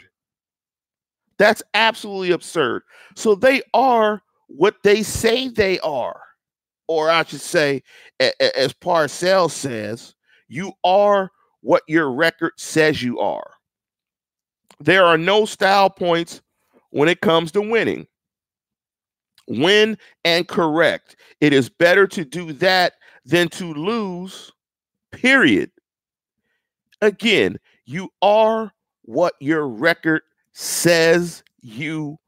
That's 1.38 1.62
absolutely 1.74 2.32
absurd. 2.32 2.82
So 3.16 3.34
they 3.34 3.62
are 3.72 4.20
what 4.48 4.76
they 4.82 5.02
say 5.02 5.48
they 5.48 5.78
are. 5.80 6.20
Or 6.86 7.08
I 7.08 7.24
should 7.24 7.40
say, 7.40 7.82
as 8.18 8.72
Parcells 8.74 9.52
says, 9.52 10.14
you 10.48 10.72
are 10.82 11.30
what 11.60 11.82
your 11.86 12.10
record 12.10 12.52
says 12.56 13.00
you 13.00 13.20
are. 13.20 13.52
There 14.80 15.04
are 15.04 15.16
no 15.16 15.44
style 15.44 15.88
points 15.88 16.42
when 16.90 17.08
it 17.08 17.20
comes 17.20 17.52
to 17.52 17.60
winning 17.60 18.08
win 19.50 19.98
and 20.24 20.48
correct. 20.48 21.16
It 21.40 21.52
is 21.52 21.68
better 21.68 22.06
to 22.06 22.24
do 22.24 22.52
that 22.54 22.94
than 23.24 23.48
to 23.48 23.74
lose, 23.74 24.50
period. 25.12 25.70
Again, 27.02 27.58
You 27.84 28.08
are 28.22 28.72
what 29.02 29.34
your 29.40 29.66
record 29.66 30.22
says 30.52 31.42
you 31.60 32.18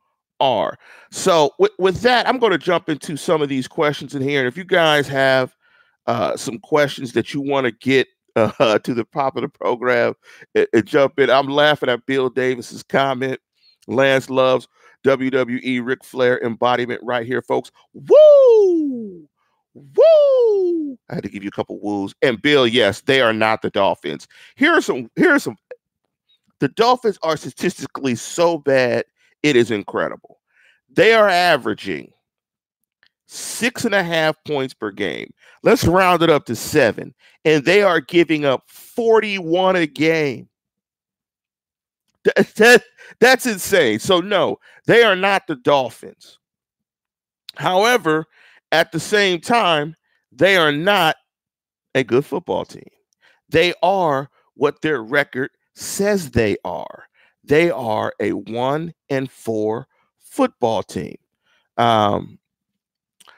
are. 0.41 0.77
So, 1.13 1.53
with, 1.59 1.71
with 1.79 2.01
that, 2.01 2.29
I'm 2.29 2.39
going 2.39 2.53
to 2.53 2.59
jump 2.59 2.89
into 2.89 3.17
some 3.17 3.43
of 3.43 3.49
these 3.49 3.69
questions 3.69 4.15
in 4.15 4.23
here. 4.23 4.41
And 4.41 4.49
if 4.49 4.57
you 4.57 4.65
guys 4.65 5.07
have 5.07 5.55
uh, 6.07 6.37
some 6.37 6.59
questions 6.59 7.13
that 7.13 7.33
you 7.33 7.41
want 7.41 7.67
to 7.67 7.71
get 7.71 8.09
uh, 8.37 8.79
to 8.81 8.95
the 8.95 9.05
top 9.13 9.37
of 9.37 9.43
the 9.43 9.49
program, 9.49 10.15
jump 10.85 11.19
in. 11.21 11.31
I'm 11.31 11.49
laughing 11.49 11.91
at 11.91 12.07
Bill 12.07 12.29
Davis's 12.31 12.83
comment. 12.83 13.39
Lance 13.87 14.31
loves 14.31 14.67
WWE 15.05 15.85
Ric 15.85 16.05
Flair 16.05 16.43
embodiment 16.43 17.01
right 17.03 17.27
here, 17.27 17.43
folks. 17.43 17.71
Woo! 17.95 19.29
Woo! 19.75 20.99
I 21.11 21.15
had 21.15 21.25
to 21.25 21.31
give 21.31 21.43
you 21.43 21.49
a 21.49 21.53
couple 21.53 21.81
woos. 21.81 22.15
And 22.23 22.41
Bill, 22.41 22.67
yes, 22.67 23.01
they 23.03 23.21
are 23.21 23.33
not 23.33 23.63
the 23.63 23.71
Dolphins. 23.71 24.29
Here 24.57 24.73
are 24.73 24.81
some, 24.81 25.11
here 25.17 25.35
are 25.35 25.39
some. 25.39 25.57
The 26.61 26.69
Dolphins 26.69 27.19
are 27.23 27.37
statistically 27.37 28.15
so 28.15 28.59
bad, 28.59 29.05
it 29.43 29.57
is 29.57 29.71
incredible. 29.71 30.39
They 30.95 31.15
are 31.15 31.29
averaging 31.29 32.13
six 33.27 33.85
and 33.85 33.95
a 33.95 34.03
half 34.03 34.37
points 34.45 34.75
per 34.75 34.91
game. 34.91 35.33
Let's 35.63 35.85
round 35.85 36.23
it 36.23 36.31
up 36.31 36.45
to 36.47 36.57
seven. 36.57 37.15
And 37.45 37.65
they 37.65 37.83
are 37.83 38.01
giving 38.01 38.45
up 38.45 38.65
41 38.69 39.77
a 39.77 39.87
game. 39.87 40.49
That, 42.25 42.37
that, 42.57 42.85
that's 43.21 43.47
insane. 43.47 43.99
So, 43.99 44.21
no, 44.21 44.59
they 44.87 45.03
are 45.03 45.17
not 45.17 45.47
the 45.47 45.57
Dolphins. 45.57 46.39
However, 47.57 48.27
at 48.71 48.93
the 48.93 49.01
same 49.01 49.41
time, 49.41 49.95
they 50.31 50.57
are 50.57 50.73
not 50.73 51.17
a 51.95 52.03
good 52.03 52.25
football 52.25 52.65
team. 52.65 52.89
They 53.49 53.75
are 53.83 54.31
what 54.55 54.81
their 54.81 55.03
record 55.03 55.51
says 55.75 56.31
they 56.31 56.57
are. 56.65 57.05
They 57.45 57.71
are 57.71 58.15
a 58.21 58.33
one 58.33 58.95
and 59.11 59.31
four 59.31 59.89
football 60.19 60.83
team. 60.83 61.17
Um, 61.77 62.39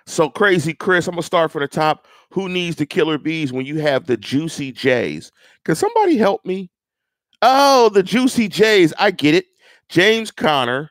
so 0.06 0.28
crazy, 0.28 0.74
Chris. 0.74 1.08
I'm 1.08 1.14
gonna 1.14 1.22
start 1.22 1.50
from 1.50 1.62
the 1.62 1.68
top. 1.68 2.06
Who 2.30 2.48
needs 2.48 2.76
the 2.76 2.86
killer 2.86 3.18
bees 3.18 3.52
when 3.52 3.64
you 3.64 3.78
have 3.78 4.06
the 4.06 4.16
juicy 4.16 4.72
Jays? 4.72 5.32
Can 5.64 5.74
somebody 5.74 6.16
help 6.16 6.44
me? 6.44 6.70
Oh, 7.46 7.90
the 7.90 8.02
Juicy 8.02 8.48
Jays. 8.48 8.94
I 8.98 9.10
get 9.10 9.34
it. 9.34 9.44
James 9.90 10.30
Conner, 10.30 10.90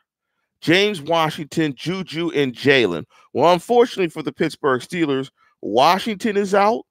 James 0.60 1.02
Washington, 1.02 1.74
Juju, 1.74 2.30
and 2.30 2.54
Jalen. 2.54 3.06
Well, 3.32 3.52
unfortunately 3.52 4.08
for 4.08 4.22
the 4.22 4.32
Pittsburgh 4.32 4.80
Steelers, 4.80 5.32
Washington 5.62 6.36
is 6.36 6.54
out 6.54 6.84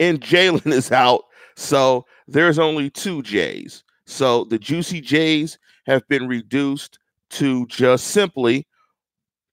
and 0.00 0.20
Jalen 0.20 0.66
is 0.72 0.90
out. 0.90 1.22
So 1.54 2.04
there's 2.26 2.58
only 2.58 2.90
two 2.90 3.22
Jays. 3.22 3.84
So 4.06 4.42
the 4.42 4.58
Juicy 4.58 5.00
Jays 5.00 5.56
have 5.86 6.06
been 6.08 6.26
reduced 6.26 6.98
to 7.30 7.66
just 7.68 8.08
simply 8.08 8.66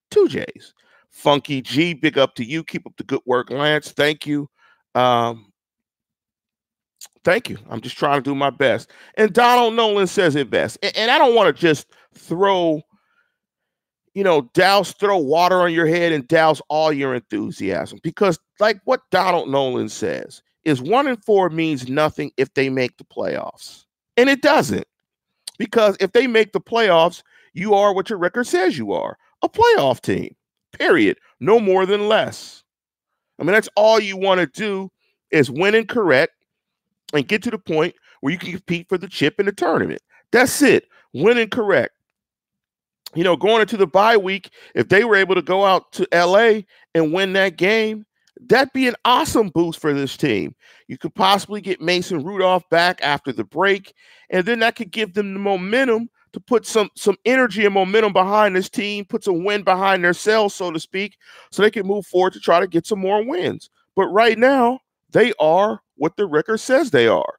two 0.09 0.27
Jays. 0.29 0.73
Funky 1.11 1.61
G, 1.61 1.93
big 1.93 2.17
up 2.17 2.33
to 2.35 2.43
you. 2.43 2.63
Keep 2.63 2.87
up 2.87 2.97
the 2.97 3.03
good 3.03 3.21
work, 3.27 3.51
Lance. 3.51 3.91
Thank 3.91 4.25
you. 4.25 4.49
Um, 4.95 5.50
Thank 7.23 7.49
you. 7.49 7.57
I'm 7.69 7.81
just 7.81 7.97
trying 7.97 8.21
to 8.21 8.29
do 8.29 8.35
my 8.35 8.49
best. 8.49 8.89
And 9.15 9.31
Donald 9.33 9.75
Nolan 9.75 10.07
says 10.07 10.35
it 10.35 10.49
best. 10.49 10.77
And, 10.81 10.95
and 10.97 11.11
I 11.11 11.17
don't 11.17 11.35
want 11.35 11.55
to 11.55 11.59
just 11.59 11.87
throw, 12.15 12.81
you 14.13 14.23
know, 14.23 14.49
douse, 14.53 14.93
throw 14.93 15.17
water 15.17 15.61
on 15.61 15.73
your 15.73 15.85
head 15.85 16.11
and 16.11 16.27
douse 16.27 16.61
all 16.69 16.91
your 16.91 17.13
enthusiasm 17.13 17.99
because, 18.01 18.39
like 18.59 18.79
what 18.85 19.01
Donald 19.11 19.49
Nolan 19.49 19.89
says, 19.89 20.41
is 20.63 20.81
one 20.81 21.07
in 21.07 21.17
four 21.17 21.49
means 21.49 21.89
nothing 21.89 22.31
if 22.37 22.53
they 22.53 22.69
make 22.69 22.97
the 22.97 23.03
playoffs. 23.03 23.85
And 24.17 24.29
it 24.29 24.41
doesn't. 24.41 24.85
Because 25.57 25.95
if 25.99 26.11
they 26.13 26.25
make 26.25 26.53
the 26.53 26.61
playoffs, 26.61 27.21
you 27.53 27.75
are 27.75 27.93
what 27.93 28.09
your 28.09 28.17
record 28.17 28.47
says 28.47 28.77
you 28.77 28.93
are 28.93 29.17
a 29.43 29.49
playoff 29.49 30.01
team, 30.01 30.35
period. 30.77 31.17
No 31.39 31.59
more 31.59 31.85
than 31.85 32.07
less. 32.07 32.63
I 33.39 33.43
mean, 33.43 33.53
that's 33.53 33.69
all 33.75 33.99
you 33.99 34.17
want 34.17 34.39
to 34.39 34.47
do 34.47 34.91
is 35.31 35.49
win 35.49 35.75
and 35.75 35.87
correct 35.87 36.33
and 37.13 37.27
get 37.27 37.43
to 37.43 37.51
the 37.51 37.57
point 37.57 37.95
where 38.21 38.31
you 38.31 38.39
can 38.39 38.51
compete 38.51 38.87
for 38.89 38.97
the 38.97 39.07
chip 39.07 39.39
in 39.39 39.45
the 39.45 39.51
tournament. 39.51 40.01
That's 40.31 40.61
it. 40.61 40.87
Winning 41.13 41.49
correct. 41.49 41.93
You 43.13 43.23
know, 43.23 43.35
going 43.35 43.61
into 43.61 43.77
the 43.77 43.87
bye 43.87 44.15
week, 44.15 44.51
if 44.73 44.87
they 44.87 45.03
were 45.03 45.17
able 45.17 45.35
to 45.35 45.41
go 45.41 45.65
out 45.65 45.91
to 45.93 46.07
LA 46.13 46.61
and 46.95 47.11
win 47.11 47.33
that 47.33 47.57
game, 47.57 48.05
that'd 48.39 48.71
be 48.73 48.87
an 48.87 48.95
awesome 49.03 49.49
boost 49.49 49.79
for 49.79 49.93
this 49.93 50.15
team. 50.15 50.55
You 50.87 50.97
could 50.97 51.13
possibly 51.13 51.59
get 51.59 51.81
Mason 51.81 52.23
Rudolph 52.23 52.63
back 52.69 52.99
after 53.01 53.33
the 53.33 53.43
break, 53.43 53.93
and 54.29 54.45
then 54.45 54.59
that 54.59 54.75
could 54.75 54.91
give 54.91 55.13
them 55.13 55.33
the 55.33 55.39
momentum 55.39 56.09
to 56.33 56.39
put 56.39 56.65
some 56.65 56.89
some 56.95 57.17
energy 57.25 57.65
and 57.65 57.73
momentum 57.73 58.13
behind 58.13 58.55
this 58.55 58.69
team, 58.69 59.03
put 59.05 59.23
some 59.23 59.43
wind 59.43 59.65
behind 59.65 60.03
their 60.03 60.13
sails, 60.13 60.53
so 60.53 60.71
to 60.71 60.79
speak, 60.79 61.17
so 61.51 61.61
they 61.61 61.71
can 61.71 61.85
move 61.85 62.05
forward 62.05 62.33
to 62.33 62.39
try 62.39 62.59
to 62.59 62.67
get 62.67 62.87
some 62.87 62.99
more 62.99 63.23
wins. 63.23 63.69
But 63.95 64.07
right 64.07 64.37
now, 64.37 64.79
they 65.11 65.33
are 65.39 65.81
what 66.01 66.17
the 66.17 66.25
record 66.25 66.59
says 66.59 66.89
they 66.89 67.07
are. 67.07 67.35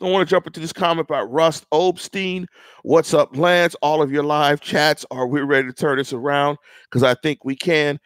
I 0.00 0.04
want 0.04 0.26
to 0.26 0.30
jump 0.32 0.46
into 0.46 0.60
this 0.60 0.72
comment 0.72 1.08
about 1.10 1.28
Rust 1.28 1.66
Obstein. 1.72 2.46
What's 2.84 3.12
up, 3.12 3.36
Lance? 3.36 3.74
All 3.82 4.00
of 4.00 4.12
your 4.12 4.22
live 4.22 4.60
chats. 4.60 5.04
Are 5.10 5.26
we 5.26 5.40
ready 5.40 5.66
to 5.66 5.72
turn 5.72 5.98
this 5.98 6.12
around? 6.12 6.56
Because 6.84 7.02
I 7.02 7.14
think 7.14 7.44
we 7.44 7.56
can. 7.56 7.98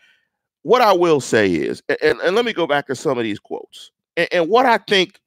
What 0.62 0.80
I 0.80 0.94
will 0.94 1.20
say 1.20 1.52
is, 1.52 1.82
and, 2.02 2.18
and 2.20 2.34
let 2.34 2.46
me 2.46 2.54
go 2.54 2.66
back 2.66 2.86
to 2.86 2.94
some 2.94 3.18
of 3.18 3.24
these 3.24 3.38
quotes. 3.38 3.90
And, 4.16 4.28
and 4.32 4.48
what 4.48 4.64
I 4.64 4.78
think, 4.78 5.20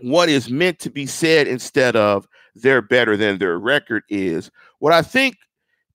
what 0.00 0.28
is 0.28 0.50
meant 0.50 0.80
to 0.80 0.90
be 0.90 1.06
said 1.06 1.46
instead 1.46 1.94
of 1.94 2.26
they're 2.56 2.82
better 2.82 3.16
than 3.16 3.38
their 3.38 3.60
record 3.60 4.02
is 4.08 4.50
what 4.80 4.92
I 4.92 5.02
think 5.02 5.36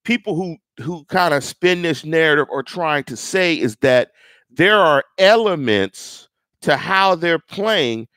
people 0.04 0.36
who 0.36 0.56
who 0.82 1.04
kind 1.04 1.34
of 1.34 1.44
spin 1.44 1.82
this 1.82 2.02
narrative 2.02 2.46
are 2.50 2.62
trying 2.62 3.04
to 3.04 3.16
say 3.16 3.54
is 3.54 3.76
that 3.82 4.12
there 4.50 4.78
are 4.78 5.04
elements 5.18 6.28
to 6.62 6.76
how 6.76 7.14
they're 7.14 7.38
playing 7.38 8.08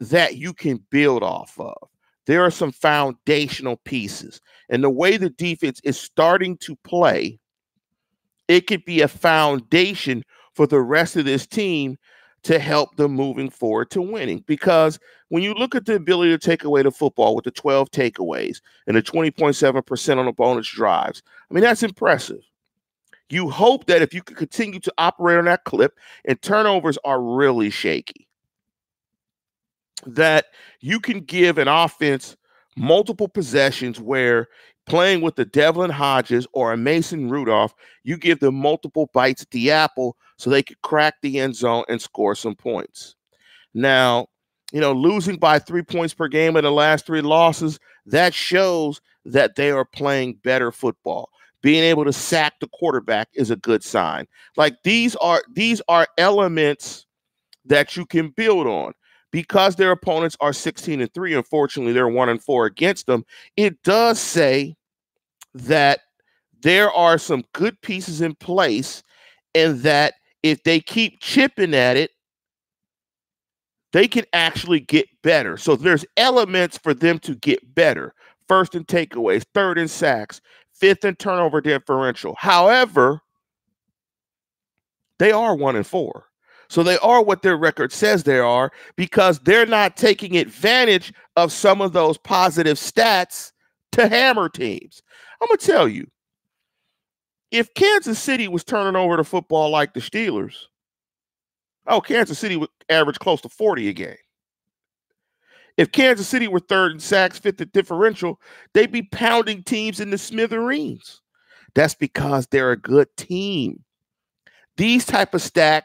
that 0.00 0.36
you 0.36 0.52
can 0.52 0.82
build 0.90 1.22
off 1.22 1.58
of. 1.58 1.88
There 2.26 2.42
are 2.42 2.50
some 2.50 2.72
foundational 2.72 3.76
pieces. 3.84 4.40
And 4.70 4.82
the 4.82 4.90
way 4.90 5.16
the 5.16 5.30
defense 5.30 5.80
is 5.84 5.98
starting 5.98 6.56
to 6.58 6.76
play, 6.76 7.38
it 8.48 8.66
could 8.66 8.84
be 8.84 9.02
a 9.02 9.08
foundation 9.08 10.22
for 10.54 10.66
the 10.66 10.80
rest 10.80 11.16
of 11.16 11.24
this 11.24 11.46
team 11.46 11.96
to 12.44 12.58
help 12.58 12.96
them 12.96 13.12
moving 13.12 13.50
forward 13.50 13.90
to 13.90 14.02
winning. 14.02 14.44
Because 14.46 14.98
when 15.28 15.42
you 15.42 15.54
look 15.54 15.74
at 15.74 15.86
the 15.86 15.94
ability 15.94 16.30
to 16.30 16.38
take 16.38 16.64
away 16.64 16.82
the 16.82 16.90
football 16.90 17.34
with 17.34 17.44
the 17.44 17.50
12 17.50 17.90
takeaways 17.90 18.60
and 18.86 18.96
the 18.96 19.02
20.7% 19.02 20.18
on 20.18 20.26
the 20.26 20.32
bonus 20.32 20.68
drives, 20.68 21.22
I 21.50 21.54
mean, 21.54 21.64
that's 21.64 21.82
impressive. 21.82 22.42
You 23.30 23.48
hope 23.50 23.86
that 23.86 24.02
if 24.02 24.12
you 24.12 24.22
can 24.22 24.36
continue 24.36 24.80
to 24.80 24.92
operate 24.98 25.38
on 25.38 25.46
that 25.46 25.64
clip 25.64 25.98
and 26.24 26.40
turnovers 26.42 26.98
are 27.04 27.22
really 27.22 27.70
shaky, 27.70 28.28
that 30.06 30.46
you 30.80 31.00
can 31.00 31.20
give 31.20 31.58
an 31.58 31.68
offense 31.68 32.36
multiple 32.76 33.28
possessions 33.28 34.00
where 34.00 34.48
playing 34.86 35.22
with 35.22 35.36
the 35.36 35.44
Devlin 35.44 35.90
Hodges 35.90 36.46
or 36.52 36.72
a 36.72 36.76
Mason 36.76 37.30
Rudolph, 37.30 37.74
you 38.02 38.16
give 38.16 38.40
them 38.40 38.54
multiple 38.54 39.10
bites 39.14 39.42
at 39.42 39.50
the 39.50 39.70
apple 39.70 40.16
so 40.36 40.50
they 40.50 40.62
could 40.62 40.80
crack 40.82 41.14
the 41.22 41.40
end 41.40 41.56
zone 41.56 41.84
and 41.88 42.02
score 42.02 42.34
some 42.34 42.54
points. 42.54 43.14
Now, 43.72 44.26
you 44.72 44.80
know, 44.80 44.92
losing 44.92 45.36
by 45.36 45.58
three 45.58 45.82
points 45.82 46.12
per 46.12 46.28
game 46.28 46.56
in 46.56 46.64
the 46.64 46.72
last 46.72 47.06
three 47.06 47.20
losses, 47.20 47.78
that 48.06 48.34
shows 48.34 49.00
that 49.24 49.56
they 49.56 49.70
are 49.70 49.84
playing 49.84 50.34
better 50.42 50.70
football 50.70 51.30
being 51.64 51.82
able 51.82 52.04
to 52.04 52.12
sack 52.12 52.52
the 52.60 52.68
quarterback 52.74 53.26
is 53.32 53.50
a 53.50 53.56
good 53.56 53.82
sign. 53.82 54.26
Like 54.54 54.76
these 54.84 55.16
are 55.16 55.42
these 55.54 55.80
are 55.88 56.06
elements 56.18 57.06
that 57.64 57.96
you 57.96 58.04
can 58.04 58.28
build 58.28 58.66
on. 58.66 58.92
Because 59.32 59.74
their 59.74 59.90
opponents 59.90 60.36
are 60.40 60.52
16 60.52 61.00
and 61.00 61.12
3 61.12 61.34
unfortunately 61.34 61.92
they're 61.92 62.06
1 62.06 62.28
and 62.28 62.40
4 62.40 62.66
against 62.66 63.06
them 63.06 63.24
it 63.56 63.82
does 63.82 64.20
say 64.20 64.76
that 65.54 66.00
there 66.62 66.92
are 66.92 67.18
some 67.18 67.42
good 67.52 67.80
pieces 67.80 68.20
in 68.20 68.36
place 68.36 69.02
and 69.56 69.80
that 69.80 70.14
if 70.44 70.62
they 70.62 70.78
keep 70.78 71.18
chipping 71.18 71.74
at 71.74 71.96
it 71.96 72.12
they 73.92 74.06
can 74.06 74.24
actually 74.32 74.80
get 74.80 75.06
better. 75.22 75.56
So 75.56 75.74
there's 75.74 76.04
elements 76.16 76.78
for 76.78 76.94
them 76.94 77.18
to 77.20 77.34
get 77.36 77.74
better. 77.74 78.14
First 78.46 78.76
in 78.76 78.84
takeaways 78.84 79.44
third 79.52 79.78
in 79.78 79.88
sacks 79.88 80.40
fifth 80.84 81.06
in 81.06 81.14
turnover 81.16 81.62
differential. 81.62 82.34
However, 82.38 83.22
they 85.18 85.32
are 85.32 85.56
one 85.56 85.76
and 85.76 85.86
four. 85.86 86.26
So 86.68 86.82
they 86.82 86.98
are 86.98 87.22
what 87.22 87.40
their 87.40 87.56
record 87.56 87.90
says 87.90 88.24
they 88.24 88.38
are 88.38 88.70
because 88.94 89.38
they're 89.38 89.64
not 89.64 89.96
taking 89.96 90.36
advantage 90.36 91.14
of 91.36 91.52
some 91.52 91.80
of 91.80 91.94
those 91.94 92.18
positive 92.18 92.76
stats 92.76 93.52
to 93.92 94.08
hammer 94.08 94.50
teams. 94.50 95.00
I'm 95.40 95.48
going 95.48 95.56
to 95.56 95.66
tell 95.66 95.88
you 95.88 96.06
if 97.50 97.72
Kansas 97.72 98.18
City 98.18 98.46
was 98.46 98.62
turning 98.62 98.94
over 98.94 99.16
the 99.16 99.24
football 99.24 99.70
like 99.70 99.94
the 99.94 100.00
Steelers, 100.00 100.54
oh, 101.86 102.02
Kansas 102.02 102.38
City 102.38 102.58
would 102.58 102.68
average 102.90 103.18
close 103.18 103.40
to 103.40 103.48
40 103.48 103.88
a 103.88 103.92
game. 103.94 104.16
If 105.76 105.92
Kansas 105.92 106.28
City 106.28 106.46
were 106.46 106.60
third 106.60 106.92
in 106.92 107.00
sacks, 107.00 107.38
fifth 107.38 107.60
in 107.60 107.70
differential, 107.72 108.40
they'd 108.74 108.92
be 108.92 109.02
pounding 109.02 109.64
teams 109.64 110.00
in 110.00 110.10
the 110.10 110.18
smithereens. 110.18 111.20
That's 111.74 111.94
because 111.94 112.46
they're 112.46 112.70
a 112.70 112.76
good 112.76 113.08
team. 113.16 113.82
These 114.76 115.04
type 115.04 115.34
of 115.34 115.40
stats 115.40 115.82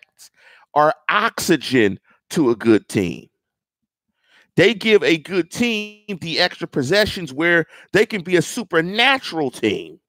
are 0.76 0.94
oxygen 1.10 2.00
to 2.32 2.52
a 2.52 2.56
good 2.56 2.88
team. 2.88 3.28
They 4.56 4.74
give 4.74 5.04
a 5.04 5.18
good 5.18 5.52
team 5.52 6.18
the 6.22 6.40
extra 6.40 6.68
possessions 6.68 7.34
where 7.34 7.66
they 7.94 8.06
can 8.06 8.22
be 8.22 8.36
a 8.36 8.42
supernatural 8.42 9.52
team. 9.52 10.00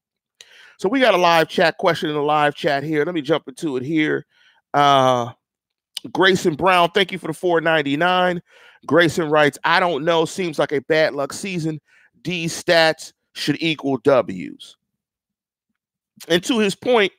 So 0.78 0.88
we 0.88 0.98
got 0.98 1.14
a 1.14 1.18
live 1.18 1.48
chat 1.48 1.78
question 1.78 2.08
in 2.08 2.16
the 2.16 2.22
live 2.22 2.54
chat 2.54 2.82
here. 2.82 3.04
Let 3.04 3.14
me 3.14 3.22
jump 3.22 3.44
into 3.48 3.76
it 3.76 3.82
here. 3.82 4.26
Uh 4.74 5.32
Grayson 6.12 6.54
Brown, 6.54 6.90
thank 6.94 7.12
you 7.12 7.18
for 7.18 7.26
the 7.26 7.34
499. 7.34 8.40
Grayson 8.86 9.30
writes, 9.30 9.58
I 9.64 9.80
don't 9.80 10.04
know. 10.04 10.24
Seems 10.24 10.58
like 10.58 10.72
a 10.72 10.80
bad 10.82 11.14
luck 11.14 11.32
season. 11.32 11.80
These 12.24 12.62
stats 12.62 13.12
should 13.34 13.56
equal 13.60 13.98
W's. 13.98 14.76
And 16.28 16.42
to 16.44 16.58
his 16.58 16.74
point, 16.74 17.12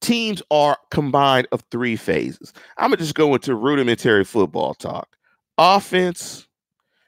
teams 0.00 0.42
are 0.50 0.78
combined 0.90 1.48
of 1.52 1.64
three 1.70 1.96
phases. 1.96 2.52
I'm 2.76 2.90
going 2.90 2.98
to 2.98 3.04
just 3.04 3.14
go 3.14 3.34
into 3.34 3.54
rudimentary 3.54 4.24
football 4.24 4.74
talk 4.74 5.08
offense, 5.58 6.46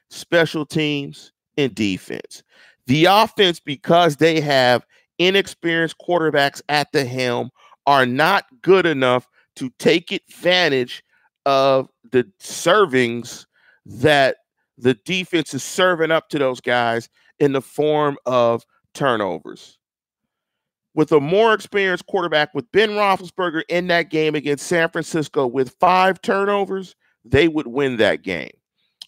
special 0.09 0.65
teams, 0.65 1.31
and 1.57 1.73
defense. 1.73 2.43
The 2.87 3.05
offense, 3.05 3.59
because 3.59 4.17
they 4.17 4.41
have 4.41 4.85
inexperienced 5.19 5.95
quarterbacks 5.99 6.61
at 6.67 6.91
the 6.91 7.05
helm, 7.05 7.51
are 7.87 8.05
not 8.05 8.45
good 8.61 8.85
enough 8.85 9.27
to 9.55 9.69
take 9.79 10.11
advantage 10.11 11.03
of 11.45 11.89
the 12.11 12.29
servings 12.39 13.45
that 13.85 14.37
the 14.77 14.93
defense 15.05 15.53
is 15.53 15.63
serving 15.63 16.11
up 16.11 16.29
to 16.29 16.39
those 16.39 16.61
guys 16.61 17.09
in 17.39 17.53
the 17.53 17.61
form 17.61 18.17
of 18.25 18.65
turnovers. 18.93 19.77
With 20.93 21.11
a 21.11 21.21
more 21.21 21.53
experienced 21.53 22.05
quarterback, 22.07 22.53
with 22.53 22.71
Ben 22.71 22.91
Roethlisberger 22.91 23.63
in 23.69 23.87
that 23.87 24.09
game 24.09 24.35
against 24.35 24.67
San 24.67 24.89
Francisco 24.89 25.47
with 25.47 25.75
five 25.79 26.21
turnovers, 26.21 26.95
they 27.23 27.47
would 27.47 27.67
win 27.67 27.97
that 27.97 28.23
game. 28.23 28.51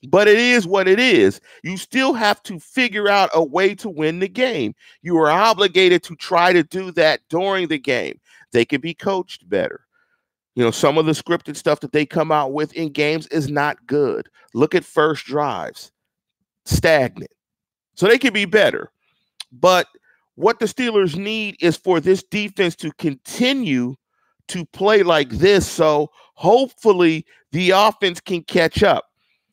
But 0.08 0.28
it 0.28 0.38
is 0.38 0.68
what 0.68 0.88
it 0.88 1.00
is. 1.00 1.40
You 1.64 1.78
still 1.78 2.14
have 2.14 2.44
to 2.44 2.60
figure 2.60 3.08
out 3.08 3.30
a 3.34 3.44
way 3.44 3.74
to 3.76 3.90
win 3.90 4.20
the 4.20 4.28
game. 4.28 4.76
You 5.02 5.18
are 5.18 5.32
obligated 5.32 6.04
to 6.04 6.16
try 6.16 6.52
to 6.54 6.64
do 6.64 6.92
that 6.92 7.22
during 7.30 7.68
the 7.68 7.80
game. 7.80 8.20
They 8.52 8.66
can 8.66 8.82
be 8.82 8.94
coached 8.94 9.48
better. 9.50 9.82
You 10.56 10.64
know, 10.64 10.72
some 10.72 10.98
of 10.98 11.06
the 11.06 11.14
scripted 11.14 11.56
stuff 11.56 11.80
that 11.80 11.92
they 11.92 12.06
come 12.06 12.32
out 12.32 12.54
with 12.54 12.74
in 12.74 12.92
games 12.92 13.28
is 13.28 13.50
not 13.50 13.86
good. 13.88 14.30
Look 14.54 14.76
at 14.76 14.86
first 14.86 15.26
drives, 15.26 15.92
stagnant. 16.66 17.32
So 17.96 18.08
they 18.08 18.18
can 18.18 18.34
be 18.34 18.46
better. 18.46 18.92
But 19.52 19.88
what 20.36 20.60
the 20.60 20.66
Steelers 20.66 21.16
need 21.16 21.58
is 21.60 21.78
for 21.78 22.00
this 22.00 22.24
defense 22.24 22.76
to 22.78 22.92
continue 22.94 23.96
to 24.50 24.66
play 24.66 25.04
like 25.04 25.30
this. 25.30 25.68
So 25.68 26.12
hopefully 26.36 27.26
the 27.52 27.72
offense 27.72 28.20
can 28.20 28.44
catch 28.44 28.84
up. 28.84 29.06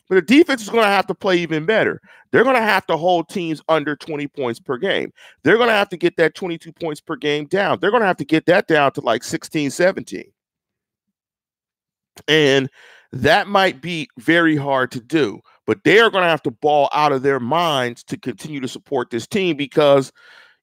But 0.08 0.16
the 0.16 0.22
defense 0.22 0.62
is 0.62 0.70
going 0.70 0.84
to 0.84 0.90
have 0.90 1.06
to 1.06 1.14
play 1.14 1.36
even 1.38 1.64
better. 1.64 2.00
They're 2.30 2.42
going 2.44 2.56
to 2.56 2.62
have 2.62 2.86
to 2.86 2.96
hold 2.96 3.28
teams 3.28 3.62
under 3.68 3.94
20 3.94 4.26
points 4.28 4.58
per 4.58 4.76
game. 4.76 5.12
They're 5.42 5.56
going 5.56 5.68
to 5.68 5.74
have 5.74 5.88
to 5.90 5.96
get 5.96 6.16
that 6.16 6.34
22 6.34 6.72
points 6.72 7.00
per 7.00 7.16
game 7.16 7.46
down. 7.46 7.78
They're 7.80 7.90
going 7.90 8.02
to 8.02 8.06
have 8.06 8.16
to 8.16 8.24
get 8.24 8.46
that 8.46 8.66
down 8.66 8.92
to 8.92 9.00
like 9.00 9.22
16, 9.22 9.70
17. 9.70 10.24
And 12.28 12.68
that 13.12 13.48
might 13.48 13.80
be 13.80 14.08
very 14.18 14.56
hard 14.56 14.90
to 14.92 15.00
do, 15.00 15.40
but 15.66 15.82
they're 15.84 16.10
going 16.10 16.24
to 16.24 16.30
have 16.30 16.42
to 16.42 16.50
ball 16.50 16.88
out 16.92 17.12
of 17.12 17.22
their 17.22 17.40
minds 17.40 18.04
to 18.04 18.16
continue 18.16 18.60
to 18.60 18.68
support 18.68 19.10
this 19.10 19.26
team 19.26 19.56
because, 19.56 20.12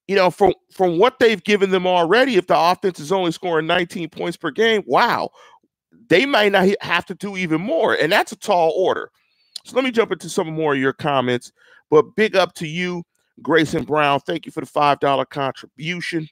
you 0.07 0.15
know, 0.15 0.29
from 0.29 0.53
from 0.71 0.97
what 0.97 1.19
they've 1.19 1.43
given 1.43 1.71
them 1.71 1.86
already, 1.86 2.36
if 2.36 2.47
the 2.47 2.57
offense 2.57 2.99
is 2.99 3.12
only 3.12 3.31
scoring 3.31 3.67
19 3.67 4.10
points 4.10 4.38
per 4.38 4.51
game, 4.51 4.83
wow, 4.86 5.29
they 6.10 6.25
might 6.25 6.51
not 6.51 6.69
have 6.81 7.05
to 7.07 7.15
do 7.15 7.36
even 7.38 7.62
more. 7.62 7.95
And 7.95 8.12
that's 8.12 8.31
a 8.31 8.38
tall 8.38 8.73
order. 8.77 9.12
So 9.65 9.75
let 9.75 9.83
me 9.83 9.91
jump 9.91 10.12
into 10.13 10.29
some 10.29 10.47
more 10.53 10.73
of 10.73 10.79
your 10.79 10.93
comments. 10.93 11.51
But 11.89 12.15
big 12.15 12.36
up 12.36 12.53
to 12.55 12.67
you, 12.67 13.03
Grayson 13.41 13.83
Brown. 13.83 14.21
Thank 14.21 14.45
you 14.45 14.51
for 14.51 14.62
the 14.62 14.67
$5 14.67 15.29
contribution. 15.29 16.29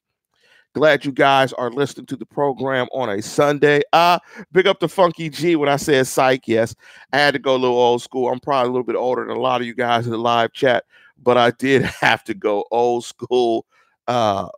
Glad 0.76 1.06
you 1.06 1.14
guys 1.14 1.54
are 1.54 1.72
listening 1.72 2.06
to 2.08 2.18
the 2.18 2.26
program 2.26 2.88
on 2.92 3.10
a 3.10 3.22
Sunday. 3.22 3.80
Uh, 3.94 4.20
big 4.52 4.68
up 4.68 4.78
to 4.82 4.90
Funky 4.90 5.30
G 5.30 5.56
when 5.56 5.70
I 5.70 5.78
said 5.78 6.06
psych. 6.06 6.50
Yes, 6.50 6.76
I 7.14 7.18
had 7.18 7.32
to 7.32 7.40
go 7.40 7.56
a 7.56 7.58
little 7.58 7.78
old 7.78 8.02
school. 8.02 8.30
I'm 8.30 8.42
probably 8.42 8.68
a 8.68 8.72
little 8.74 8.84
bit 8.84 8.98
older 8.98 9.26
than 9.26 9.38
a 9.38 9.40
lot 9.40 9.62
of 9.62 9.68
you 9.68 9.74
guys 9.74 10.06
in 10.06 10.12
the 10.12 10.18
live 10.18 10.52
chat, 10.52 10.84
but 11.24 11.38
I 11.38 11.52
did 11.52 11.84
have 12.02 12.26
to 12.26 12.34
go 12.34 12.66
old 12.72 13.06
school. 13.06 13.66
Uh, 14.06 14.50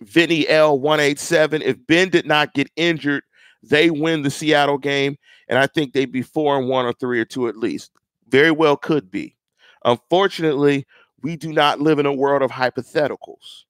Vinny 0.00 0.46
L187. 0.46 1.60
If 1.60 1.76
Ben 1.86 2.08
did 2.08 2.26
not 2.26 2.52
get 2.52 2.68
injured, 2.74 3.22
they 3.62 3.88
win 3.88 4.22
the 4.22 4.30
Seattle 4.30 4.78
game, 4.78 5.16
and 5.46 5.60
I 5.60 5.68
think 5.68 5.92
they'd 5.92 6.10
be 6.10 6.22
four 6.22 6.58
and 6.58 6.68
one 6.68 6.86
or 6.86 6.92
three 6.94 7.20
or 7.20 7.24
two 7.24 7.46
at 7.46 7.56
least. 7.56 7.92
Very 8.28 8.50
well 8.50 8.76
could 8.76 9.12
be. 9.12 9.36
Unfortunately, 9.84 10.88
we 11.22 11.36
do 11.36 11.52
not 11.52 11.80
live 11.80 12.00
in 12.00 12.06
a 12.06 12.12
world 12.12 12.42
of 12.42 12.50
hypotheticals 12.50 13.62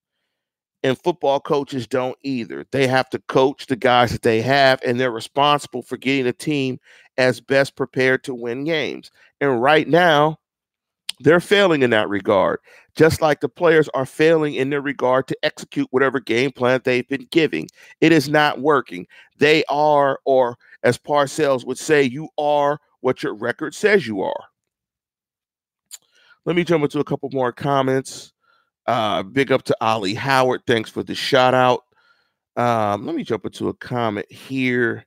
and 0.83 0.99
football 0.99 1.41
coaches 1.41 1.87
don't 1.87 2.17
either. 2.23 2.67
They 2.71 2.87
have 2.87 3.11
to 3.11 3.19
coach 3.21 3.67
the 3.67 3.77
guys 3.77 4.13
that 4.13 4.23
they 4.23 4.41
have, 4.43 4.81
and 4.85 4.99
they're 4.99 5.11
responsible 5.11 5.83
for 5.83 5.97
getting 5.97 6.27
a 6.27 6.33
team 6.33 6.81
as 7.19 7.41
best 7.41 7.77
prepared 7.77 8.25
to 8.25 8.35
win 8.35 8.65
games. 8.65 9.11
And 9.41 9.61
right 9.61 9.87
now, 9.87 10.39
they're 11.21 11.41
failing 11.41 11.83
in 11.83 11.91
that 11.91 12.09
regard, 12.09 12.61
just 12.97 13.21
like 13.21 13.41
the 13.41 13.49
players 13.49 13.91
are 13.93 14.07
failing 14.07 14.55
in 14.55 14.71
their 14.71 14.81
regard 14.81 15.27
to 15.29 15.37
execute 15.43 15.87
whatever 15.91 16.19
game 16.19 16.51
plan 16.51 16.81
they've 16.83 17.09
been 17.09 17.29
giving. 17.31 17.69
It 18.01 18.11
is 18.11 18.31
not 18.31 18.61
working. 18.61 19.07
They 19.37 19.65
are, 19.69 20.19
or 20.25 20.57
as 20.83 20.97
Parcells 20.97 21.67
would 21.67 21.79
say, 21.79 22.03
you 22.03 22.31
are 22.39 22.81
what 23.01 23.23
your 23.23 23.35
record 23.35 23.75
says 23.75 24.07
you 24.07 24.23
are. 24.23 24.45
Let 26.47 26.57
me 26.57 26.65
jump 26.65 26.85
into 26.85 27.01
a 27.01 27.05
couple 27.05 27.29
more 27.33 27.53
comments. 27.53 28.33
Uh, 28.91 29.23
big 29.23 29.53
up 29.53 29.63
to 29.63 29.77
Ollie 29.81 30.15
Howard. 30.15 30.63
Thanks 30.67 30.91
for 30.91 31.05
the 31.05 31.15
shout 31.15 31.55
out. 31.55 31.85
Um, 32.57 33.07
let 33.07 33.15
me 33.15 33.23
jump 33.23 33.47
into 33.47 33.69
a 33.69 33.75
comment 33.75 34.27
here. 34.33 35.07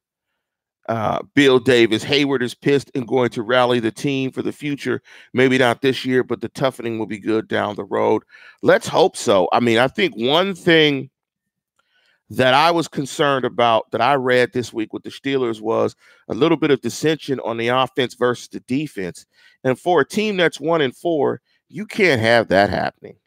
Uh, 0.88 1.20
Bill 1.36 1.60
Davis 1.60 2.02
Heyward 2.02 2.42
is 2.44 2.56
pissed 2.56 2.90
and 2.96 3.06
going 3.06 3.30
to 3.32 3.42
rally 3.42 3.82
the 3.82 3.92
team 3.92 4.32
for 4.32 4.42
the 4.42 4.54
future. 4.54 5.02
Maybe 5.34 5.58
not 5.58 5.82
this 5.82 6.06
year, 6.06 6.24
but 6.24 6.40
the 6.40 6.48
toughening 6.48 6.98
will 6.98 7.08
be 7.08 7.20
good 7.20 7.50
down 7.50 7.76
the 7.76 7.84
road. 7.84 8.24
Let's 8.62 8.88
hope 8.88 9.18
so. 9.18 9.50
I 9.52 9.60
mean, 9.60 9.80
I 9.80 9.90
think 9.90 10.16
one 10.16 10.56
thing 10.56 11.10
that 12.30 12.54
I 12.54 12.72
was 12.72 12.88
concerned 12.88 13.44
about 13.44 13.92
that 13.92 14.00
I 14.00 14.14
read 14.14 14.54
this 14.54 14.72
week 14.72 14.94
with 14.94 15.04
the 15.04 15.10
Steelers 15.10 15.60
was 15.60 15.94
a 16.30 16.34
little 16.34 16.58
bit 16.58 16.72
of 16.72 16.80
dissension 16.80 17.42
on 17.42 17.58
the 17.58 17.68
offense 17.68 18.14
versus 18.14 18.48
the 18.48 18.62
defense. 18.62 19.26
And 19.66 19.78
for 19.78 20.00
a 20.00 20.08
team 20.08 20.38
that's 20.38 20.58
one 20.58 20.80
and 20.80 20.96
four, 20.96 21.42
you 21.68 21.86
can't 21.86 22.22
have 22.22 22.48
that 22.48 22.70
happening 22.70 23.18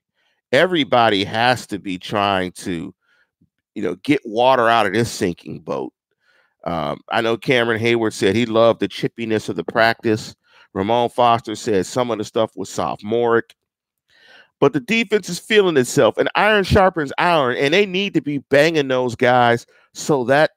everybody 0.52 1.24
has 1.24 1.66
to 1.68 1.78
be 1.78 1.98
trying 1.98 2.52
to, 2.52 2.94
you 3.74 3.82
know, 3.82 3.96
get 3.96 4.20
water 4.24 4.68
out 4.68 4.87
of 4.87 4.92
this 4.92 5.11
sinking 5.11 5.61
boat. 5.61 5.92
Um, 6.64 7.00
I 7.11 7.20
know 7.20 7.37
Cameron 7.37 7.80
Heyward 7.80 8.12
said 8.12 8.35
he 8.35 8.46
loved 8.46 8.80
the 8.80 8.88
chippiness 8.88 9.48
of 9.48 9.56
the 9.56 9.64
practice. 9.64 10.35
Ramon 10.74 11.09
Foster 11.09 11.54
said 11.54 11.87
some 11.87 12.11
of 12.11 12.18
the 12.18 12.24
stuff 12.24 12.50
was 12.56 12.68
sophomoric. 12.68 13.54
But 14.59 14.72
the 14.72 14.80
defense 14.80 15.28
is 15.28 15.38
feeling 15.38 15.76
itself, 15.76 16.16
and 16.16 16.30
iron 16.35 16.64
sharpens 16.64 17.12
iron, 17.18 17.56
and 17.56 17.74
they 17.74 17.85
need 17.85 18.14
to 18.14 18.22
be 18.22 18.38
banging 18.38 18.88
those 18.88 19.14
guys 19.14 19.66
so 19.92 20.24
that 20.24 20.52